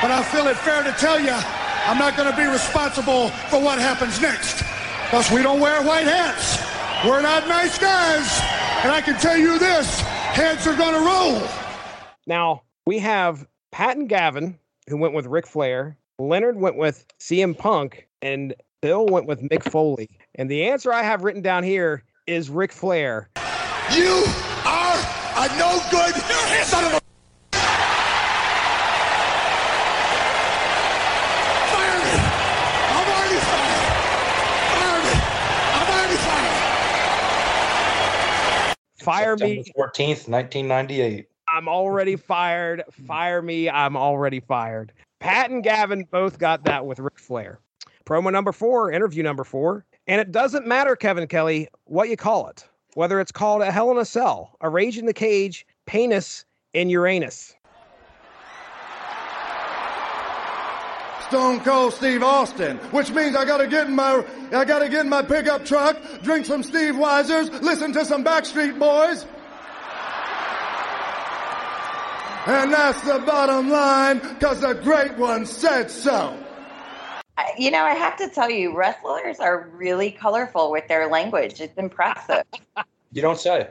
[0.01, 3.61] But I feel it fair to tell you, I'm not going to be responsible for
[3.61, 4.57] what happens next.
[5.05, 6.61] Because we don't wear white hats.
[7.07, 8.41] We're not nice guys.
[8.83, 11.41] And I can tell you this heads are going to roll.
[12.27, 15.97] Now, we have Pat and Gavin, who went with Ric Flair.
[16.19, 18.07] Leonard went with CM Punk.
[18.21, 18.53] And
[18.87, 20.09] Bill went with Mick Foley.
[20.35, 23.29] And the answer I have written down here is Ric Flair.
[23.93, 24.23] You
[24.65, 24.95] are
[25.35, 26.15] a no good
[26.63, 27.01] son of a.
[31.67, 32.15] Fire me!
[32.95, 33.83] I'm already fired!
[34.71, 35.11] Fire me!
[35.75, 36.55] I'm already fired!
[38.99, 39.63] Fire me.
[39.65, 41.27] September 14th, 1998.
[41.49, 42.83] I'm already fired.
[43.05, 43.69] Fire me.
[43.69, 44.93] I'm already fired.
[45.19, 47.59] Pat and Gavin both got that with Ric Flair.
[48.07, 49.85] Promo number four, interview number four.
[50.07, 53.91] And it doesn't matter, Kevin Kelly, what you call it, whether it's called a Hell
[53.91, 57.53] in a Cell, a Rage in the Cage, Penis, and Uranus.
[61.27, 65.09] Stone Cold Steve Austin, which means I gotta get in my I gotta get in
[65.09, 69.25] my pickup truck, drink some Steve Weisers, listen to some Backstreet Boys.
[72.45, 76.46] And that's the bottom line, cause the great one said so.
[77.37, 81.61] I- You know, I have to tell you, wrestlers are really colorful with their language.
[81.61, 82.43] It's impressive.
[83.13, 83.69] You don't say.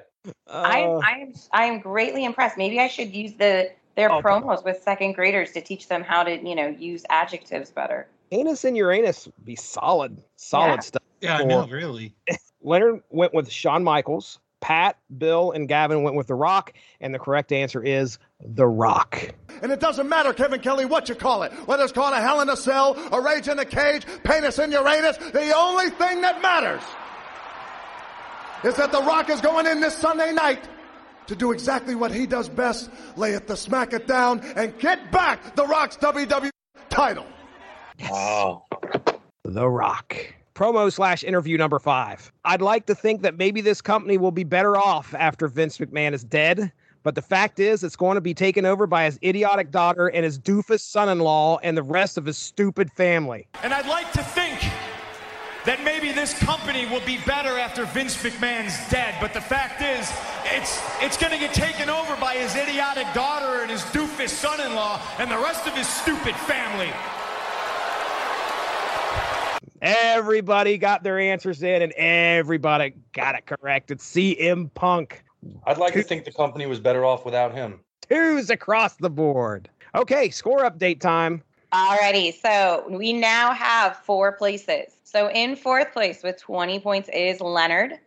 [0.48, 2.56] I'm, uh, I'm, I'm greatly impressed.
[2.56, 6.22] Maybe I should use the their Oh, promos with second graders to teach them how
[6.22, 8.08] to, you know, use adjectives better.
[8.32, 10.80] Anus and Uranus be solid, solid Yeah.
[10.80, 11.02] stuff.
[11.20, 12.14] Yeah, I know, really.
[12.62, 14.40] Leonard went with Shawn Michaels.
[14.60, 16.72] Pat, Bill, and Gavin went with The Rock.
[17.00, 19.34] And the correct answer is The Rock.
[19.62, 21.52] And it doesn't matter, Kevin Kelly, what you call it.
[21.66, 24.72] Whether it's called a hell in a cell, a rage in a cage, penis in
[24.72, 26.82] Uranus, the only thing that matters
[28.64, 30.68] is that The Rock is going in this Sunday night
[31.26, 35.10] to do exactly what he does best, lay it the smack it down, and get
[35.10, 36.50] back The Rock's WWE
[36.88, 37.26] title.
[38.08, 38.64] Wow.
[39.44, 40.16] The Rock.
[40.56, 42.32] Promo slash interview number five.
[42.42, 46.14] I'd like to think that maybe this company will be better off after Vince McMahon
[46.14, 49.70] is dead, but the fact is it's going to be taken over by his idiotic
[49.70, 53.46] daughter and his doofus son in law and the rest of his stupid family.
[53.62, 54.58] And I'd like to think
[55.66, 59.14] that maybe this company will be better after Vince McMahon's dead.
[59.20, 60.10] But the fact is,
[60.46, 65.02] it's it's going to get taken over by his idiotic daughter and his doofus son-in-law
[65.18, 66.90] and the rest of his stupid family.
[69.82, 73.90] Everybody got their answers in and everybody got it correct.
[73.90, 75.22] It's CM Punk.
[75.66, 77.80] I'd like to think the company was better off without him.
[78.08, 79.68] Twos across the board.
[79.94, 81.42] Okay, score update time.
[81.72, 84.96] Alrighty, so we now have four places.
[85.04, 87.98] So in fourth place with 20 points is Leonard.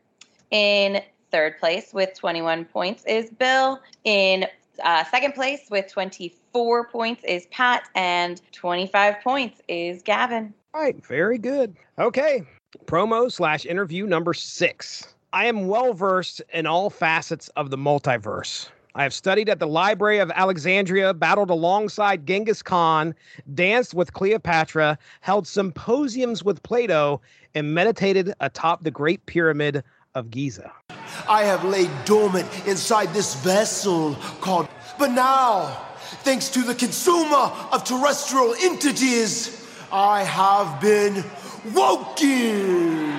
[0.51, 1.01] In
[1.32, 3.79] third place with 21 points is Bill.
[4.03, 4.45] In
[4.84, 7.89] uh, second place with 24 points is Pat.
[7.95, 10.53] And 25 points is Gavin.
[10.71, 11.75] All right, very good.
[11.97, 12.43] Okay,
[12.86, 15.15] promo slash interview number six.
[15.34, 18.69] I am well versed in all facets of the multiverse.
[18.93, 23.15] I have studied at the Library of Alexandria, battled alongside Genghis Khan,
[23.55, 27.19] danced with Cleopatra, held symposiums with Plato,
[27.55, 30.71] and meditated atop the Great Pyramid of Giza.
[31.27, 34.67] I have laid dormant inside this vessel called.
[34.99, 35.82] But now,
[36.23, 39.58] thanks to the consumer of terrestrial entities,
[39.91, 41.23] I have been
[41.73, 43.13] woken.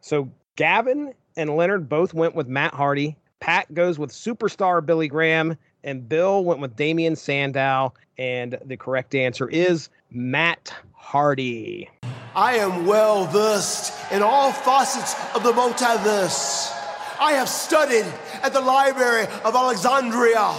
[0.00, 3.16] So Gavin and Leonard both went with Matt Hardy.
[3.40, 7.94] Pat goes with superstar Billy Graham, and Bill went with Damien Sandow.
[8.16, 11.88] And the correct answer is Matt Hardy.
[12.34, 16.72] I am well versed in all facets of the multiverse.
[17.20, 18.06] I have studied
[18.42, 20.54] at the Library of Alexandria,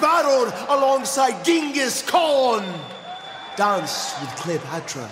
[0.00, 2.64] battled alongside Genghis Khan,
[3.58, 5.10] danced with Cleopatra,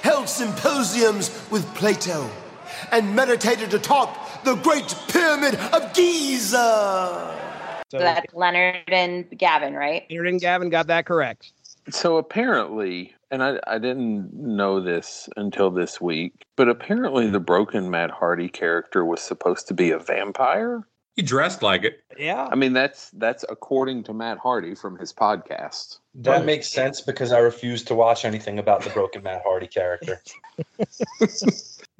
[0.00, 2.30] held symposiums with Plato,
[2.92, 7.36] and meditated atop the Great Pyramid of Giza.
[7.90, 10.06] So that's Leonard and Gavin, right?
[10.08, 11.52] Leonard and Gavin got that correct.
[11.90, 17.90] So apparently, and I, I didn't know this until this week, but apparently the broken
[17.90, 20.86] Matt Hardy character was supposed to be a vampire.
[21.16, 22.04] He dressed like it.
[22.16, 22.46] Yeah.
[22.52, 25.98] I mean, that's that's according to Matt Hardy from his podcast.
[26.14, 30.20] That makes sense because I refuse to watch anything about the broken Matt Hardy character.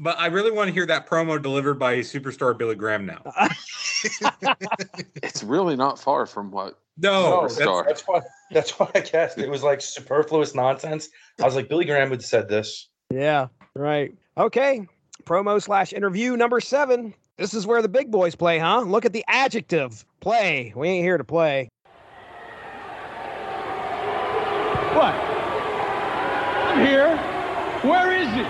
[0.02, 3.22] But I really want to hear that promo delivered by superstar Billy Graham now.
[5.22, 6.78] It's really not far from what.
[6.96, 8.20] No, No, that's, that's why
[8.50, 11.10] that's why I guessed it was like superfluous nonsense.
[11.38, 12.88] I was like, Billy Graham would have said this.
[13.10, 14.14] Yeah, right.
[14.38, 14.86] Okay.
[15.24, 17.12] Promo slash interview number seven.
[17.36, 18.80] This is where the big boys play, huh?
[18.80, 20.72] Look at the adjective play.
[20.74, 21.68] We ain't here to play.
[24.94, 25.14] What?
[25.14, 27.16] I'm here.
[27.82, 28.44] Where is he?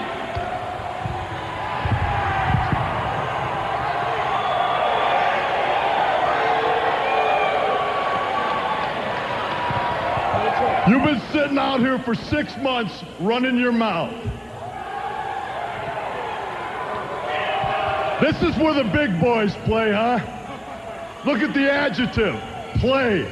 [10.91, 14.11] You've been sitting out here for six months running your mouth.
[18.23, 20.19] This is where the big boys play, huh?
[21.27, 22.41] Look at the adjective
[22.81, 23.31] play.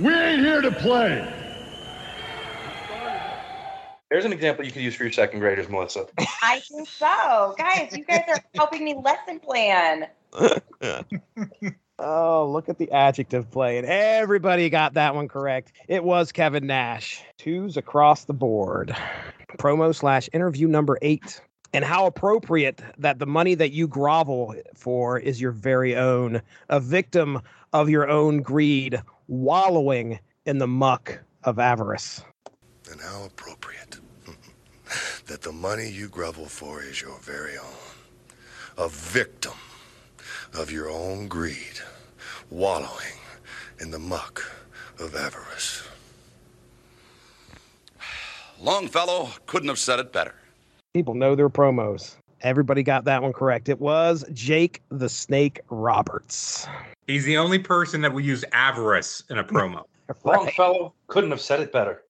[0.00, 1.43] We ain't here to play.
[4.14, 6.06] There's an example you could use for your second graders, Melissa.
[6.40, 7.52] I think so.
[7.58, 10.06] Guys, you guys are helping me lesson plan.
[11.96, 13.78] Oh, look at the adjective play.
[13.78, 15.72] And everybody got that one correct.
[15.86, 17.22] It was Kevin Nash.
[17.38, 18.94] Twos across the board.
[19.58, 21.40] Promo slash interview number eight.
[21.72, 26.80] And how appropriate that the money that you grovel for is your very own, a
[26.80, 27.40] victim
[27.72, 32.24] of your own greed, wallowing in the muck of avarice.
[32.90, 34.00] And how appropriate
[35.26, 37.64] that the money you grovel for is your very own.
[38.78, 39.54] A victim
[40.54, 41.80] of your own greed,
[42.50, 43.18] wallowing
[43.80, 44.44] in the muck
[44.98, 45.86] of avarice.
[48.60, 50.34] Longfellow couldn't have said it better.
[50.94, 52.16] People know their promos.
[52.42, 53.68] Everybody got that one correct.
[53.68, 56.66] It was Jake the Snake Roberts.
[57.06, 59.84] He's the only person that will use avarice in a promo.
[60.24, 62.02] Longfellow couldn't have said it better.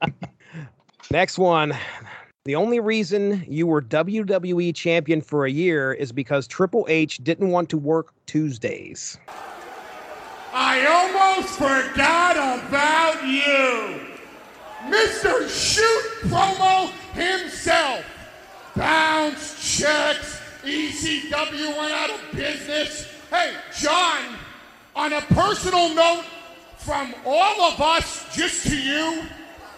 [1.10, 1.76] Next one.
[2.44, 7.50] The only reason you were WWE champion for a year is because Triple H didn't
[7.50, 9.16] want to work Tuesdays.
[10.52, 14.00] I almost forgot about you.
[14.90, 15.48] Mr.
[15.48, 18.04] Shoot Promo himself.
[18.74, 20.40] Bounce checks.
[20.64, 23.06] ECW went out of business.
[23.30, 24.36] Hey, John,
[24.96, 26.24] on a personal note
[26.78, 29.22] from all of us, just to you,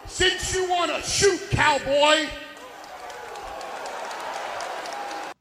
[0.07, 2.27] since you want to shoot, cowboy,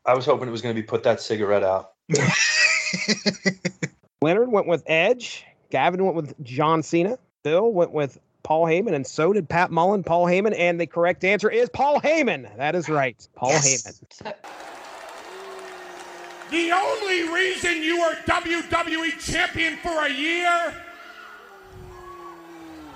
[0.06, 1.94] I was hoping it was going to be put that cigarette out.
[4.22, 5.46] Leonard went with Edge.
[5.70, 7.18] Gavin went with John Cena.
[7.44, 11.24] Bill went with Paul Heyman, and so did Pat Mullin, Paul Heyman, and the correct
[11.24, 12.56] answer is Paul Heyman.
[12.58, 13.28] That is right.
[13.36, 14.02] Paul Heyman.
[16.52, 20.76] the only reason you were WWE champion for a year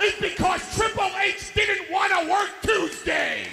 [0.03, 3.47] is because Triple H didn't want to work Tuesday.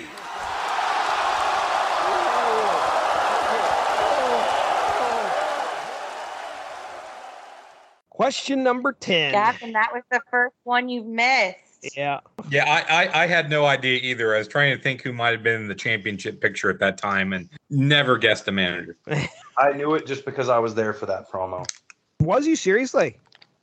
[8.14, 9.32] Question number 10.
[9.32, 11.58] Gavin, that was the first one you've missed.
[11.96, 12.20] Yeah.
[12.48, 14.36] Yeah, I, I I had no idea either.
[14.36, 16.96] I was trying to think who might have been in the championship picture at that
[16.96, 18.96] time and never guessed a manager.
[19.58, 21.66] I knew it just because I was there for that promo.
[22.20, 23.18] Was you seriously?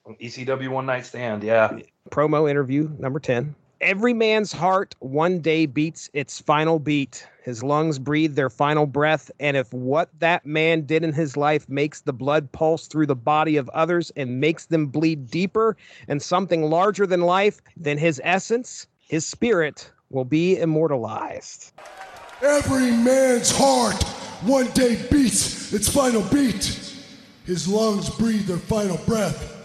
[0.05, 1.79] ECW One Night Stand, yeah.
[2.09, 3.55] Promo interview number 10.
[3.81, 7.27] Every man's heart one day beats its final beat.
[7.41, 9.31] His lungs breathe their final breath.
[9.39, 13.15] And if what that man did in his life makes the blood pulse through the
[13.15, 15.75] body of others and makes them bleed deeper
[16.07, 21.73] and something larger than life, then his essence, his spirit, will be immortalized.
[22.43, 24.03] Every man's heart
[24.43, 26.93] one day beats its final beat.
[27.45, 29.57] His lungs breathe their final breath.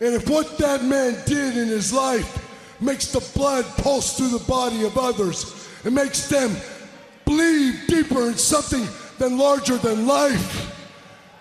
[0.00, 2.47] And if what that man did in his life
[2.80, 6.56] makes the blood pulse through the body of others It makes them
[7.24, 8.86] bleed deeper in something
[9.18, 10.74] than larger than life,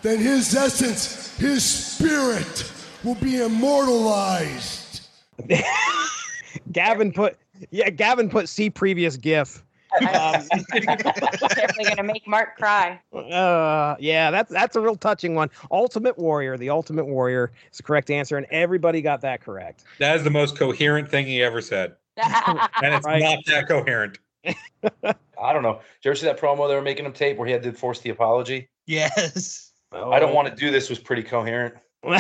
[0.02, 2.71] then his essence, his spirit
[3.04, 5.08] will be immortalized.
[6.71, 7.38] Gavin put,
[7.69, 9.63] yeah, Gavin put see previous GIF.
[10.02, 13.00] Um, Definitely gonna make Mark cry.
[13.13, 15.50] Uh, yeah, that's that's a real touching one.
[15.71, 19.86] Ultimate Warrior, the Ultimate Warrior is the correct answer, and everybody got that correct.
[20.00, 21.95] That is the most coherent thing he ever said.
[22.17, 23.21] And it's Right.
[23.21, 24.19] not that coherent.
[24.45, 25.76] I don't know.
[25.76, 27.71] Did you ever see that promo they were making him tape where he had to
[27.71, 28.69] force the apology?
[28.86, 29.71] Yes.
[29.91, 31.76] I don't want to do this was pretty coherent.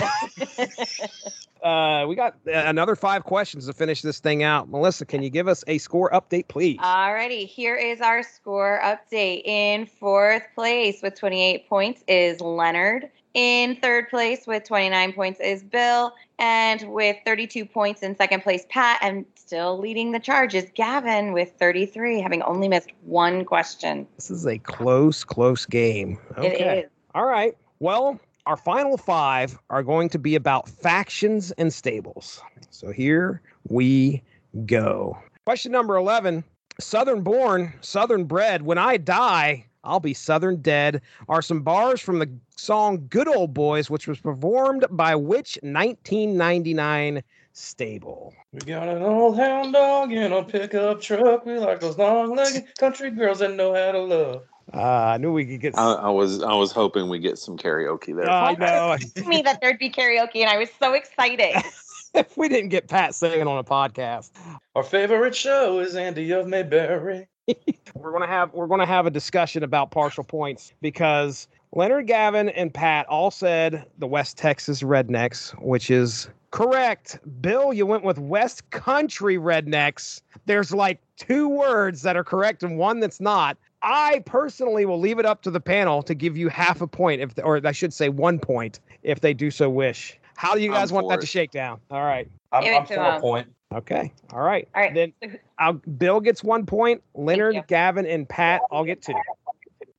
[1.63, 4.69] Uh, we got uh, another five questions to finish this thing out.
[4.69, 6.77] Melissa, can you give us a score update, please?
[6.77, 9.41] Alrighty, here is our score update.
[9.45, 13.09] In fourth place with 28 points is Leonard.
[13.33, 16.13] In third place with 29 points is Bill.
[16.39, 18.99] And with 32 points in second place, Pat.
[19.01, 24.07] And still leading the charge is Gavin with 33, having only missed one question.
[24.15, 26.19] This is a close, close game.
[26.37, 26.47] Okay.
[26.47, 26.91] It is.
[27.15, 27.57] All right.
[27.79, 32.41] Well, our final five are going to be about factions and stables.
[32.69, 34.23] So here we
[34.65, 35.17] go.
[35.45, 36.45] Question number 11
[36.79, 38.61] Southern born, Southern bred.
[38.61, 41.01] When I die, I'll be Southern dead.
[41.27, 47.21] Are some bars from the song Good Old Boys, which was performed by which 1999
[47.57, 48.33] stable?
[48.53, 51.45] We got an old hound dog in a pickup truck.
[51.45, 54.43] We like those long-legged country girls that know how to love.
[54.73, 55.77] Uh, I knew we could get.
[55.77, 58.29] I, I was I was hoping we get some karaoke there.
[58.29, 58.97] I know.
[59.25, 61.55] me that there'd be karaoke, and I was so excited.
[62.13, 64.31] if we didn't get Pat singing on a podcast.
[64.75, 67.27] Our favorite show is Andy of Mayberry.
[67.95, 72.73] we're gonna have we're gonna have a discussion about partial points because Leonard Gavin and
[72.73, 77.19] Pat all said the West Texas Rednecks, which is correct.
[77.41, 80.21] Bill, you went with West Country Rednecks.
[80.45, 83.57] There's like two words that are correct and one that's not.
[83.83, 87.21] I personally will leave it up to the panel to give you half a point,
[87.21, 90.17] if or I should say one point, if they do so wish.
[90.35, 91.21] How do you guys I'm want that it.
[91.21, 91.79] to shake down?
[91.91, 92.29] All right.
[92.51, 93.47] I'm, Give I'm for a point.
[93.73, 94.13] Okay.
[94.31, 94.67] All right.
[94.73, 94.93] All right.
[94.93, 95.13] Then
[95.59, 97.03] I'll, Bill gets one point.
[97.13, 99.13] Leonard, Gavin, and Pat all get two.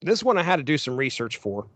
[0.09, 1.67] This one I had to do some research for.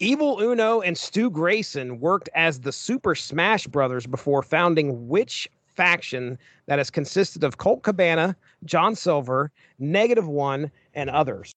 [0.00, 6.38] Evil Uno and Stu Grayson worked as the Super Smash Brothers before founding which faction
[6.66, 11.54] that has consisted of Colt Cabana, John Silver, Negative One, and others.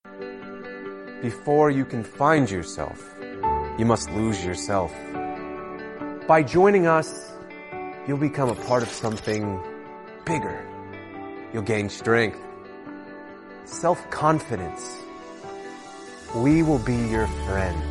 [1.22, 3.14] Before you can find yourself,
[3.78, 4.94] you must lose yourself.
[6.26, 7.34] By joining us,
[8.08, 9.60] you'll become a part of something
[10.24, 10.66] bigger.
[11.52, 12.40] You'll gain strength,
[13.66, 15.03] self confidence.
[16.36, 17.84] We will be your friends.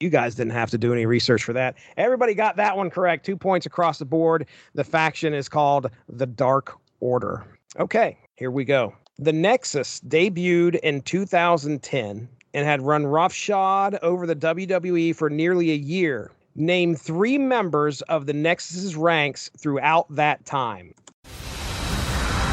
[0.00, 1.76] You guys didn't have to do any research for that.
[1.98, 3.26] Everybody got that one correct.
[3.26, 4.46] Two points across the board.
[4.74, 7.44] The faction is called the Dark Order.
[7.78, 8.94] Okay, here we go.
[9.18, 15.76] The Nexus debuted in 2010 and had run roughshod over the WWE for nearly a
[15.76, 16.30] year.
[16.54, 20.94] Name three members of the Nexus's ranks throughout that time.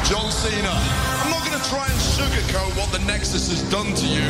[0.04, 1.41] John Cena.
[1.68, 4.28] Try and sugarcoat what the Nexus has done to you.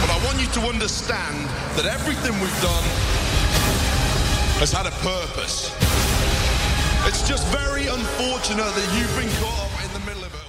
[0.00, 2.84] But I want you to understand that everything we've done
[4.58, 5.74] has had a purpose.
[7.06, 10.40] It's just very unfortunate that you've been caught up in the middle of it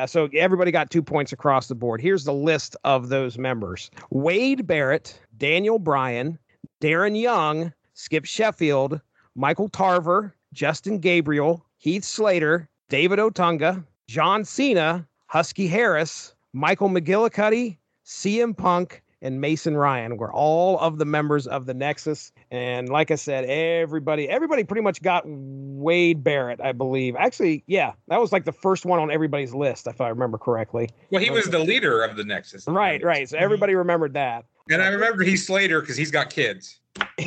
[0.00, 0.06] all.
[0.08, 2.00] So everybody got two points across the board.
[2.00, 6.38] Here's the list of those members Wade Barrett, Daniel Bryan,
[6.80, 9.00] Darren Young, Skip Sheffield,
[9.36, 17.76] Michael Tarver, Justin Gabriel, Heath Slater, David Otunga, John Cena, Husky Harris, Michael McGillicuddy,
[18.06, 22.32] CM Punk, and Mason Ryan were all of the members of the Nexus.
[22.50, 27.16] And like I said, everybody, everybody pretty much got Wade Barrett, I believe.
[27.16, 30.88] Actually, yeah, that was like the first one on everybody's list, if I remember correctly.
[31.10, 32.66] Well, he was the leader of the Nexus.
[32.66, 33.28] Right, right.
[33.28, 33.78] So everybody mm-hmm.
[33.78, 34.46] remembered that.
[34.70, 36.80] And I remember he's Slater because he's got kids.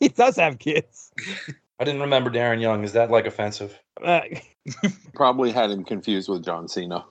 [0.00, 1.12] He does have kids.
[1.80, 2.84] I didn't remember Darren Young.
[2.84, 3.80] Is that like offensive?
[4.04, 4.20] Uh,
[5.14, 7.06] Probably had him confused with John Cena.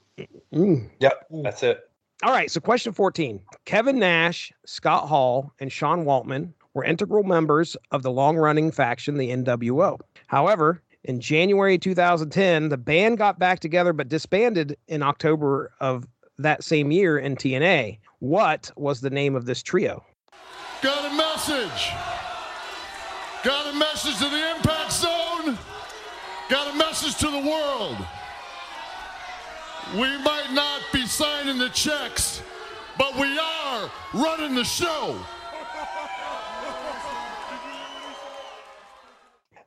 [0.54, 0.88] mm.
[1.00, 1.82] Yep, that's it.
[2.22, 3.42] All right, so question 14.
[3.66, 9.18] Kevin Nash, Scott Hall, and Sean Waltman were integral members of the long running faction,
[9.18, 9.98] the NWO.
[10.28, 16.06] However, in January 2010, the band got back together but disbanded in October of
[16.38, 17.98] that same year in TNA.
[18.20, 20.04] What was the name of this trio?
[20.84, 21.92] Got a message.
[23.42, 24.49] Got a message to the
[27.20, 27.98] to the world.
[29.94, 32.42] We might not be signing the checks,
[32.98, 35.20] but we are running the show.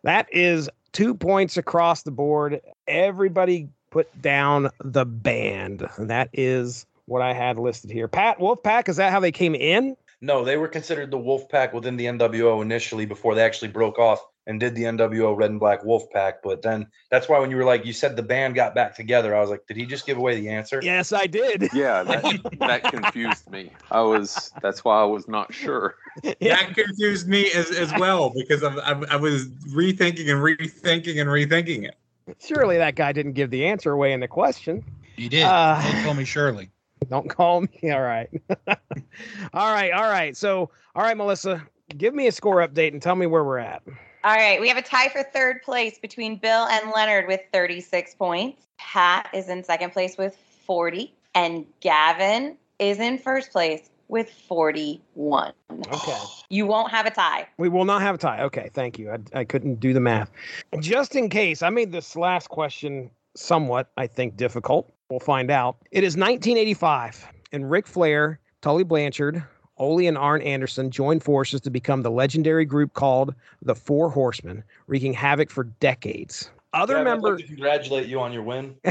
[0.03, 2.61] That is two points across the board.
[2.89, 5.87] Everybody put down the band.
[5.99, 8.09] That is what I had listed here.
[8.09, 9.97] Pat Wolfpack, is that how they came in?
[10.23, 13.99] No, they were considered the Wolf Pack within the NWO initially before they actually broke
[13.99, 16.43] off and did the NWO Red and Black Wolf Pack.
[16.43, 19.37] But then that's why when you were like, you said the band got back together,
[19.37, 20.81] I was like, did he just give away the answer?
[20.83, 21.69] Yes, I did.
[21.73, 23.71] Yeah, that, that confused me.
[23.91, 25.97] I was that's why I was not sure.
[26.23, 31.31] That confused me as, as well because I, I, I was rethinking and rethinking and
[31.31, 31.97] rethinking it.
[32.41, 34.85] Surely that guy didn't give the answer away in the question.
[35.17, 35.45] You did.
[35.45, 36.71] Uh, Don't call me Shirley.
[37.11, 37.91] Don't call me.
[37.91, 38.29] All right.
[38.69, 39.93] all right.
[39.93, 40.37] All right.
[40.37, 41.67] So, all right, Melissa,
[41.97, 43.83] give me a score update and tell me where we're at.
[44.25, 48.15] All right, we have a tie for third place between Bill and Leonard with 36
[48.15, 48.63] points.
[48.79, 51.13] Pat is in second place with 40.
[51.35, 55.53] And Gavin is in first place with 41.
[55.89, 56.19] Okay.
[56.51, 57.49] You won't have a tie.
[57.59, 58.43] We will not have a tie.
[58.43, 59.11] Okay, thank you.
[59.11, 60.31] I, I couldn't do the math.
[60.79, 64.93] Just in case, I made this last question somewhat, I think, difficult.
[65.11, 65.79] We'll find out.
[65.91, 69.43] It is 1985, and Ric Flair, Tully Blanchard,
[69.79, 74.63] Ole and Arn Anderson joined forces to become the legendary group called the Four Horsemen,
[74.87, 76.51] wreaking havoc for decades.
[76.73, 77.41] Other Gavin, I'd members.
[77.41, 78.77] like congratulate you on your win.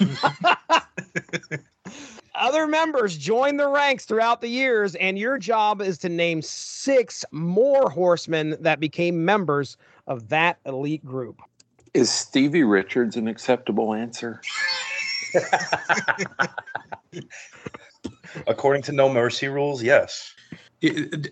[2.34, 7.24] Other members join the ranks throughout the years, and your job is to name six
[7.32, 9.76] more horsemen that became members
[10.06, 11.42] of that elite group.
[11.92, 14.40] Is Stevie Richards an acceptable answer?
[18.46, 20.34] According to No Mercy rules, yes.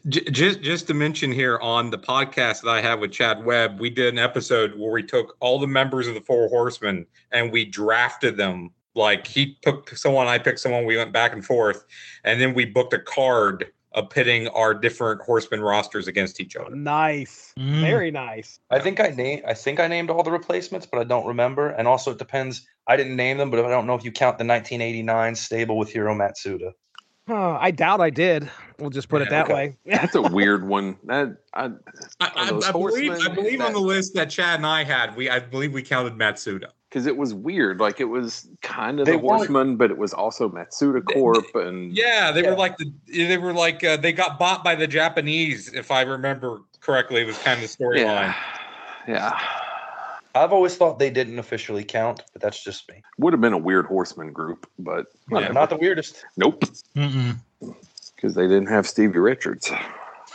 [0.09, 3.89] Just just to mention here on the podcast that I have with Chad Webb, we
[3.89, 7.65] did an episode where we took all the members of the Four Horsemen and we
[7.65, 8.71] drafted them.
[8.95, 10.85] Like he picked someone, I picked someone.
[10.85, 11.87] We went back and forth,
[12.25, 16.75] and then we booked a card of pitting our different horseman rosters against each other.
[16.75, 17.81] Nice, mm.
[17.81, 18.61] very nice.
[18.71, 21.71] I think I named I think I named all the replacements, but I don't remember.
[21.71, 22.67] And also it depends.
[22.87, 25.91] I didn't name them, but I don't know if you count the 1989 stable with
[25.91, 26.73] Hiro Matsuda.
[27.31, 28.51] Oh, I doubt I did.
[28.79, 29.55] We'll just put it that okay.
[29.55, 29.77] way.
[29.85, 30.97] That's a weird one.
[31.05, 31.71] That I, I,
[32.21, 35.29] I, I believe, I horsemen believe on the list that Chad and I had, we
[35.29, 36.71] I believe we counted Matsuda.
[36.89, 37.81] Because it was weird.
[37.81, 41.55] Like it was kind of They the weren't- Horseman, but it was also Matsuda Corp.
[41.55, 44.87] And Yeah, they were like the they were like uh, they got bought by the
[44.87, 47.21] Japanese, if I remember correctly.
[47.23, 48.03] It was kind of the storyline.
[48.05, 48.35] Yeah.
[49.07, 49.41] yeah,
[50.35, 53.03] I've always thought they didn't officially count, but that's just me.
[53.19, 56.25] would have been a weird Horseman group, but Not, yeah, not the weirdest.
[56.37, 56.63] nope,
[56.95, 59.71] because they didn't have Stevie Richards.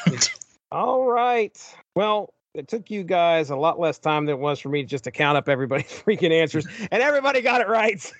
[0.72, 1.56] All right.
[1.96, 5.04] Well, it took you guys a lot less time than it was for me just
[5.06, 8.12] to count up everybody's freaking answers, and everybody got it right.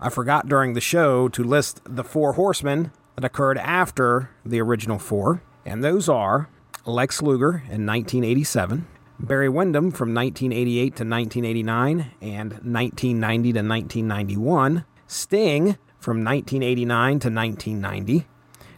[0.00, 4.98] I forgot during the show to list the four horsemen that occurred after the original
[4.98, 6.48] four, and those are
[6.86, 8.86] Lex Luger in 1987,
[9.20, 18.26] Barry Windham from 1988 to 1989 and 1990 to 1991, Sting from 1989 to 1990,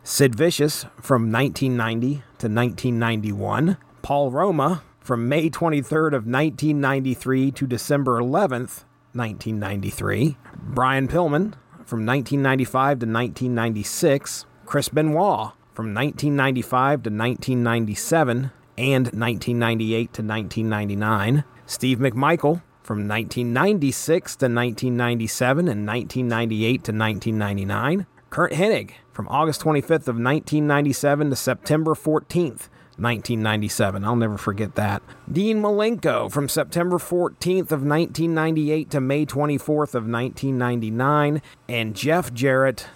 [0.03, 3.77] Sid Vicious from 1990 to 1991,
[4.07, 8.85] Paul Roma from May 23rd of 1993 to December 11th,
[9.15, 11.55] 1993, Brian Pillman
[11.85, 21.99] from 1995 to 1996, Chris Benoit from 1995 to 1997 and 1998 to 1999, Steve
[21.99, 30.15] McMichael from 1996 to 1997 and 1998 to 1999, Curt Hennig from August 25th of
[30.15, 34.05] 1997 to September 14th, 1997.
[34.05, 35.03] I'll never forget that.
[35.31, 42.89] Dean Malenko from September 14th of 1998 to May 24th of 1999, and Jeff Jarrett,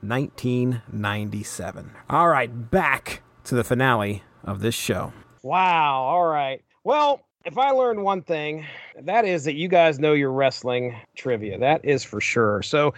[0.00, 1.90] 1997.
[2.10, 5.12] All right, back to the finale of this show.
[5.42, 6.02] Wow.
[6.02, 6.62] All right.
[6.84, 8.66] Well, if I learned one thing,
[9.00, 11.56] that is that you guys know your wrestling trivia.
[11.58, 12.60] That is for sure.
[12.62, 12.92] So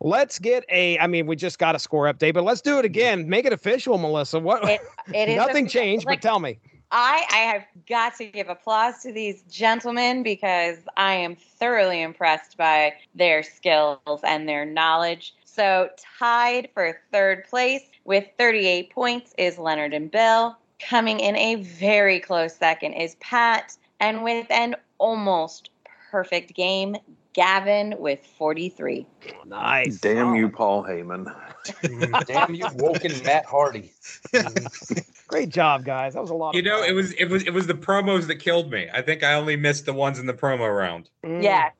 [0.00, 2.86] let's get a, I mean, we just got a score update, but let's do it
[2.86, 3.28] again.
[3.28, 4.40] Make it official, Melissa.
[4.40, 4.66] What?
[4.68, 4.80] It,
[5.14, 6.58] it is Nothing changed, like, but tell me.
[6.90, 12.56] I, I have got to give applause to these gentlemen because I am thoroughly impressed
[12.56, 15.34] by their skills and their knowledge.
[15.44, 20.56] So, tied for third place with 38 points is Leonard and Bill.
[20.80, 23.76] Coming in a very close second is Pat.
[24.00, 25.70] And with an almost
[26.10, 26.96] perfect game,
[27.32, 29.06] Gavin with 43.
[29.46, 30.00] Nice.
[30.00, 31.32] Damn you, Paul Heyman.
[32.26, 33.92] Damn you, Woken Matt Hardy.
[35.28, 36.14] Great job, guys.
[36.14, 38.26] That was a lot You of know, it was it was it was the promos
[38.26, 38.88] that killed me.
[38.92, 41.08] I think I only missed the ones in the promo round.
[41.24, 41.42] Mm.
[41.42, 41.70] Yeah.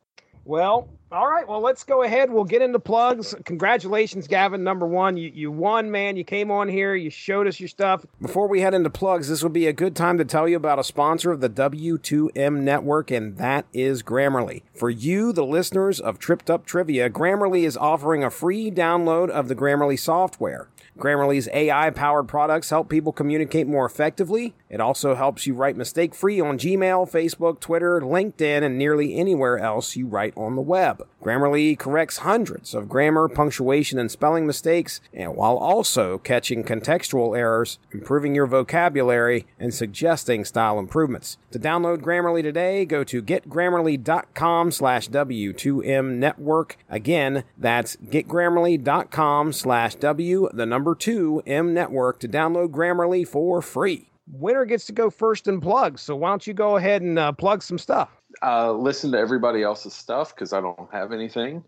[0.44, 1.46] Well, all right.
[1.46, 2.30] Well, let's go ahead.
[2.30, 3.34] We'll get into plugs.
[3.44, 4.62] Congratulations, Gavin.
[4.62, 6.16] Number one, you, you won, man.
[6.16, 6.94] You came on here.
[6.94, 8.06] You showed us your stuff.
[8.22, 10.78] Before we head into plugs, this would be a good time to tell you about
[10.78, 14.62] a sponsor of the W2M network, and that is Grammarly.
[14.72, 19.48] For you, the listeners of Tripped Up Trivia, Grammarly is offering a free download of
[19.48, 20.68] the Grammarly software.
[20.96, 24.54] Grammarly's AI powered products help people communicate more effectively.
[24.70, 29.58] It also helps you write mistake free on Gmail, Facebook, Twitter, LinkedIn, and nearly anywhere
[29.58, 31.04] else you write on the web.
[31.22, 37.80] Grammarly corrects hundreds of grammar, punctuation, and spelling mistakes, and while also catching contextual errors,
[37.92, 41.36] improving your vocabulary, and suggesting style improvements.
[41.50, 46.76] To download Grammarly today, go to getgrammarly.com slash W2M network.
[46.88, 54.09] Again, that's getgrammarly.com slash W, the number two M network to download Grammarly for free.
[54.32, 55.98] Winner gets to go first and plug.
[55.98, 58.10] so why don't you go ahead and uh, plug some stuff?
[58.42, 61.64] Uh, listen to everybody else's stuff because I don't have anything.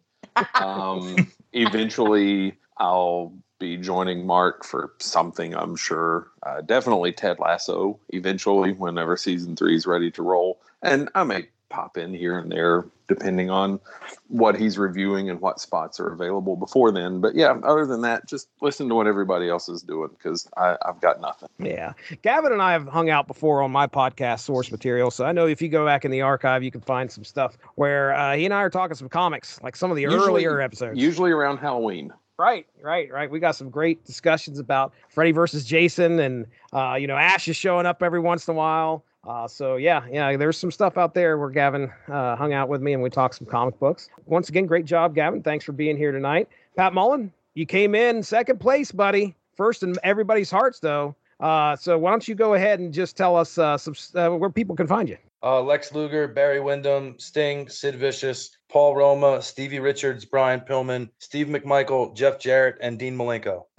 [0.55, 6.29] Um, eventually I'll be joining Mark for something, I'm sure.
[6.43, 10.61] Uh, definitely Ted Lasso eventually, whenever season three is ready to roll.
[10.83, 13.81] And I may pop in here and there depending on
[14.29, 17.21] what he's reviewing and what spots are available before then.
[17.21, 21.01] But yeah, other than that, just listen to what everybody else is doing because I've
[21.01, 21.49] got nothing.
[21.59, 21.93] Yeah.
[22.23, 25.11] Gavin and I have hung out before on my podcast, Source Material.
[25.11, 27.59] So I know if you go back in the archive, you can find some stuff
[27.75, 30.61] where uh, he and I are talking some comics, like some of the Usually- earlier
[30.61, 30.99] episodes.
[30.99, 32.13] Usually around Halloween.
[32.39, 33.31] Right, right, right.
[33.31, 37.57] We got some great discussions about Freddy versus Jason, and uh, you know Ash is
[37.57, 39.05] showing up every once in a while.
[39.25, 42.83] Uh, so yeah, yeah, there's some stuff out there where Gavin uh, hung out with
[42.83, 44.09] me and we talked some comic books.
[44.27, 45.43] Once again, great job, Gavin.
[45.43, 46.49] Thanks for being here tonight.
[46.77, 49.35] Pat Mullin, you came in second place, buddy.
[49.57, 51.15] First in everybody's hearts, though.
[51.39, 54.51] Uh, so why don't you go ahead and just tell us uh, some, uh, where
[54.51, 55.19] people can find you?
[55.43, 61.49] Uh, Lex Luger, Barry Windham, Sting, Sid Vicious, Paul Roma, Stevie Richards, Brian Pillman, Steve
[61.49, 63.65] McMichael, Jeff Jarrett, and Dean Malenko.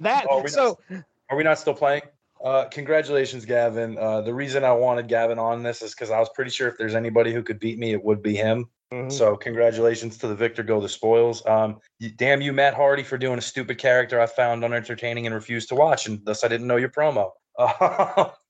[0.00, 2.02] that are so not, are we not still playing?
[2.44, 3.98] Uh, congratulations, Gavin.
[3.98, 6.78] Uh, the reason I wanted Gavin on this is because I was pretty sure if
[6.78, 8.68] there's anybody who could beat me, it would be him.
[8.92, 9.12] Mhm.
[9.12, 10.62] So congratulations to the victor.
[10.62, 11.44] Go the spoils.
[11.46, 11.78] Um,
[12.16, 15.74] damn you, Matt Hardy, for doing a stupid character I found unentertaining and refused to
[15.74, 17.30] watch, and thus I didn't know your promo.
[17.58, 18.30] Uh,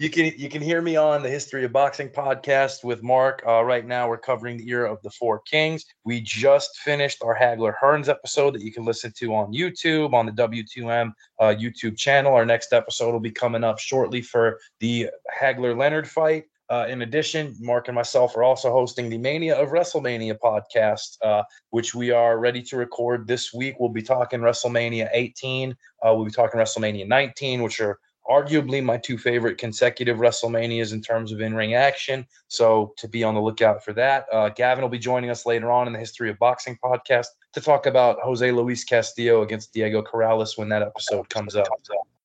[0.00, 3.42] you can you can hear me on the History of Boxing podcast with Mark.
[3.46, 5.84] Uh, right now, we're covering the era of the Four Kings.
[6.04, 10.26] We just finished our Hagler Hearns episode that you can listen to on YouTube on
[10.26, 12.34] the W2M uh, YouTube channel.
[12.34, 15.08] Our next episode will be coming up shortly for the
[15.40, 16.44] Hagler Leonard fight.
[16.70, 21.42] Uh, in addition, Mark and myself are also hosting the Mania of WrestleMania podcast, uh,
[21.70, 23.76] which we are ready to record this week.
[23.78, 25.72] We'll be talking WrestleMania 18.
[25.72, 27.98] Uh, we'll be talking WrestleMania 19, which are
[28.28, 32.26] arguably my two favorite consecutive WrestleManias in terms of in ring action.
[32.48, 34.26] So to be on the lookout for that.
[34.32, 37.60] Uh, Gavin will be joining us later on in the History of Boxing podcast to
[37.60, 41.68] talk about Jose Luis Castillo against Diego Corrales when that episode comes up.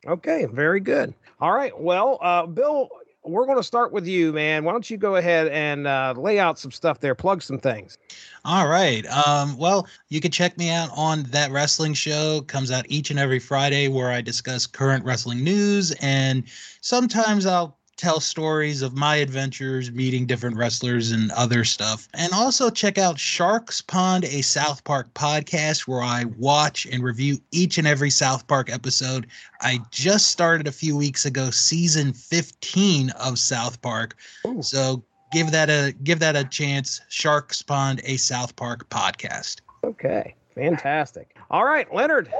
[0.08, 1.14] Okay, very good.
[1.41, 1.78] All right.
[1.78, 2.89] Well, uh, Bill,
[3.24, 4.64] we're going to start with you, man.
[4.64, 7.98] Why don't you go ahead and uh, lay out some stuff there, plug some things.
[8.46, 9.06] All right.
[9.08, 12.42] Um, well, you can check me out on that wrestling show.
[12.48, 16.44] Comes out each and every Friday where I discuss current wrestling news and
[16.82, 22.08] sometimes I'll tell stories of my adventures meeting different wrestlers and other stuff.
[22.14, 27.38] And also check out Sharks Pond, a South Park podcast where I watch and review
[27.52, 29.28] each and every South Park episode.
[29.62, 34.16] I just started a few weeks ago season 15 of South Park.
[34.62, 37.02] So give that a give that a chance.
[37.10, 39.58] Sharks Pond, a South Park podcast.
[39.84, 41.36] Okay, fantastic.
[41.52, 42.32] All right, Leonard.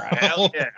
[0.00, 0.68] Hell yeah.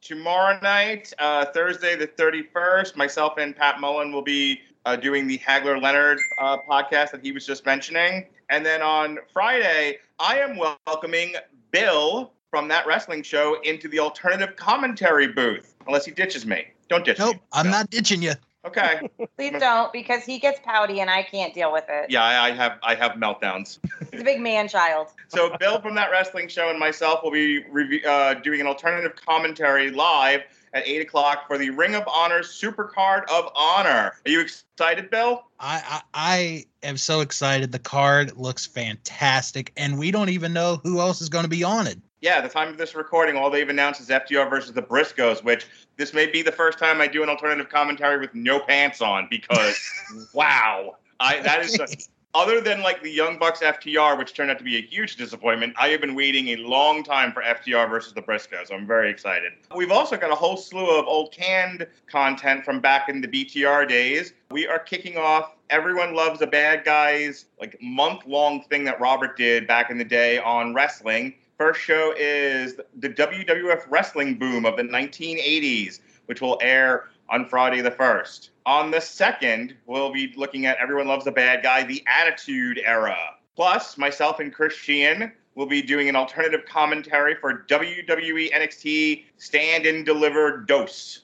[0.00, 5.38] Tomorrow night, uh, Thursday the 31st, myself and Pat Mullin will be uh, doing the
[5.38, 8.26] Hagler Leonard uh, podcast that he was just mentioning.
[8.48, 11.34] And then on Friday, I am welcoming
[11.70, 16.66] Bill from that wrestling show into the alternative commentary booth, unless he ditches me.
[16.88, 17.40] Don't ditch Nope, me.
[17.52, 18.32] I'm not ditching you.
[18.64, 19.08] Okay.
[19.36, 22.10] Please don't, because he gets pouty and I can't deal with it.
[22.10, 23.78] Yeah, I, I have I have meltdowns.
[24.10, 25.08] He's a big man child.
[25.28, 29.12] So Bill from that wrestling show and myself will be review, uh, doing an alternative
[29.16, 30.42] commentary live
[30.74, 34.12] at eight o'clock for the Ring of Honor Supercard of Honor.
[34.26, 35.44] Are you excited, Bill?
[35.58, 37.72] I, I I am so excited.
[37.72, 41.64] The card looks fantastic, and we don't even know who else is going to be
[41.64, 41.98] on it.
[42.22, 45.42] Yeah, at the time of this recording, all they've announced is FTR versus the Briscoes,
[45.42, 45.66] which
[45.96, 49.26] this may be the first time I do an alternative commentary with no pants on
[49.28, 49.76] because,
[50.32, 54.64] wow, I that is other than like the Young Bucks FTR, which turned out to
[54.64, 55.74] be a huge disappointment.
[55.76, 58.72] I have been waiting a long time for FTR versus the Briscoes.
[58.72, 59.52] I'm very excited.
[59.74, 63.88] We've also got a whole slew of old canned content from back in the BTR
[63.88, 64.32] days.
[64.52, 69.36] We are kicking off Everyone Loves the Bad Guys, like month long thing that Robert
[69.36, 71.34] did back in the day on wrestling.
[71.58, 77.80] First show is the WWF wrestling boom of the 1980s, which will air on Friday
[77.80, 78.50] the 1st.
[78.66, 83.16] On the 2nd, we'll be looking at Everyone Loves a Bad Guy, the Attitude Era.
[83.54, 89.86] Plus, myself and Chris Sheehan will be doing an alternative commentary for WWE NXT Stand
[89.86, 91.20] and Deliver Dose.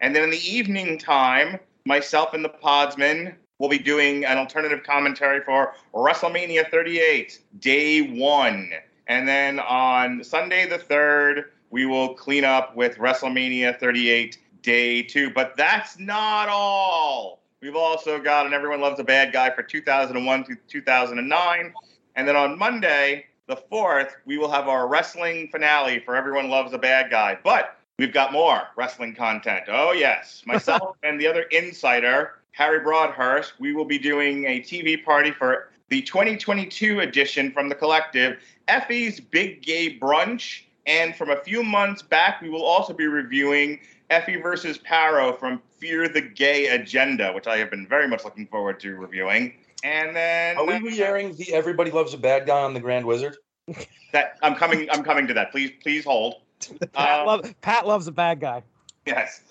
[0.00, 4.82] And then in the evening time, myself and the Podsman will be doing an alternative
[4.84, 8.70] commentary for WrestleMania 38, Day 1.
[9.10, 15.30] And then on Sunday the 3rd, we will clean up with WrestleMania 38, Day 2.
[15.30, 17.42] But that's not all.
[17.60, 21.74] We've also got an Everyone Loves a Bad Guy for 2001 to 2009.
[22.14, 26.72] And then on Monday, the 4th, we will have our wrestling finale for Everyone Loves
[26.72, 27.36] a Bad Guy.
[27.42, 29.64] But we've got more wrestling content.
[29.66, 30.44] Oh, yes.
[30.46, 35.69] Myself and the other insider, Harry Broadhurst, we will be doing a TV party for
[35.90, 38.38] the 2022 edition from the collective,
[38.68, 40.62] Effy's Big Gay Brunch.
[40.86, 45.60] And from a few months back, we will also be reviewing Effie versus Parrow from
[45.78, 49.54] Fear the Gay Agenda, which I have been very much looking forward to reviewing.
[49.84, 53.36] And then Are we re-airing the Everybody Loves a Bad Guy on the Grand Wizard?
[54.12, 54.88] that I'm coming.
[54.90, 55.52] I'm coming to that.
[55.52, 56.36] Please, please hold.
[56.92, 58.62] Pat, Um, love, Pat loves a bad guy.
[59.06, 59.42] Yes.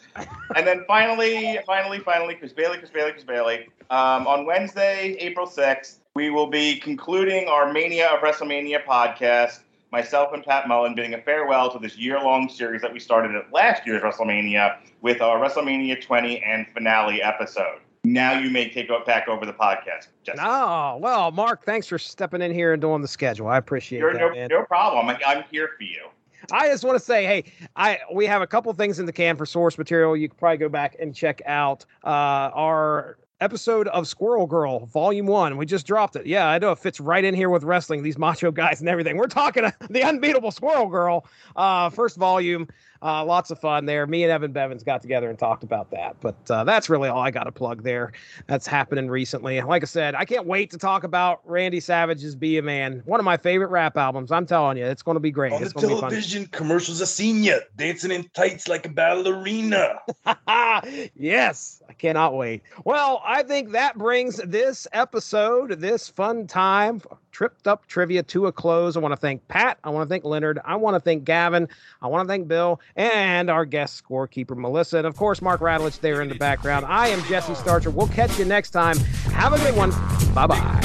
[0.55, 3.67] And then finally, finally, finally, Chris Bailey, Chris Bailey, Chris Bailey.
[3.89, 9.59] Um, on Wednesday, April 6th, we will be concluding our Mania of WrestleMania podcast.
[9.93, 13.33] Myself and Pat Mullin bidding a farewell to this year long series that we started
[13.37, 17.79] at last year's WrestleMania with our WrestleMania 20 and finale episode.
[18.03, 20.09] Now you may take back over the podcast.
[20.25, 20.39] Jesse.
[20.41, 23.47] Oh, well, Mark, thanks for stepping in here and doing the schedule.
[23.47, 25.07] I appreciate You're that, no, no problem.
[25.07, 26.09] I, I'm here for you.
[26.51, 27.45] I just want to say, hey,
[27.77, 30.17] I we have a couple things in the can for source material.
[30.17, 35.27] You can probably go back and check out uh, our episode of Squirrel Girl, Volume
[35.27, 35.57] One.
[35.57, 36.25] We just dropped it.
[36.25, 39.17] Yeah, I know it fits right in here with wrestling, these macho guys and everything.
[39.17, 41.25] We're talking the unbeatable Squirrel Girl,
[41.55, 42.67] uh, first volume.
[43.01, 44.05] Uh, lots of fun there.
[44.05, 46.17] Me and Evan Bevins got together and talked about that.
[46.19, 48.11] But uh, that's really all I got to plug there.
[48.47, 49.61] That's happening recently.
[49.61, 53.19] Like I said, I can't wait to talk about Randy Savage's "Be a Man," one
[53.19, 54.31] of my favorite rap albums.
[54.31, 55.53] I'm telling you, it's going to be great.
[55.53, 56.09] On the it's going to be fun.
[56.09, 59.99] television, commercials are seen you dancing in tights like a ballerina.
[61.15, 62.63] yes, I cannot wait.
[62.83, 67.01] Well, I think that brings this episode, this fun time,
[67.31, 68.97] tripped up trivia to a close.
[68.97, 69.77] I want to thank Pat.
[69.83, 70.59] I want to thank Leonard.
[70.63, 71.67] I want to thank Gavin.
[72.01, 74.97] I want to thank Bill and our guest scorekeeper, Melissa.
[74.97, 76.85] And of course, Mark Radulich there in the background.
[76.85, 77.89] I am Jesse Starcher.
[77.89, 78.97] We'll catch you next time.
[79.33, 79.91] Have a good one.
[80.33, 80.79] Bye bye.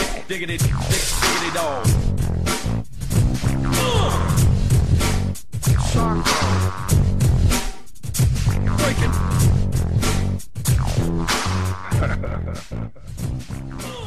[8.76, 9.12] Breaking.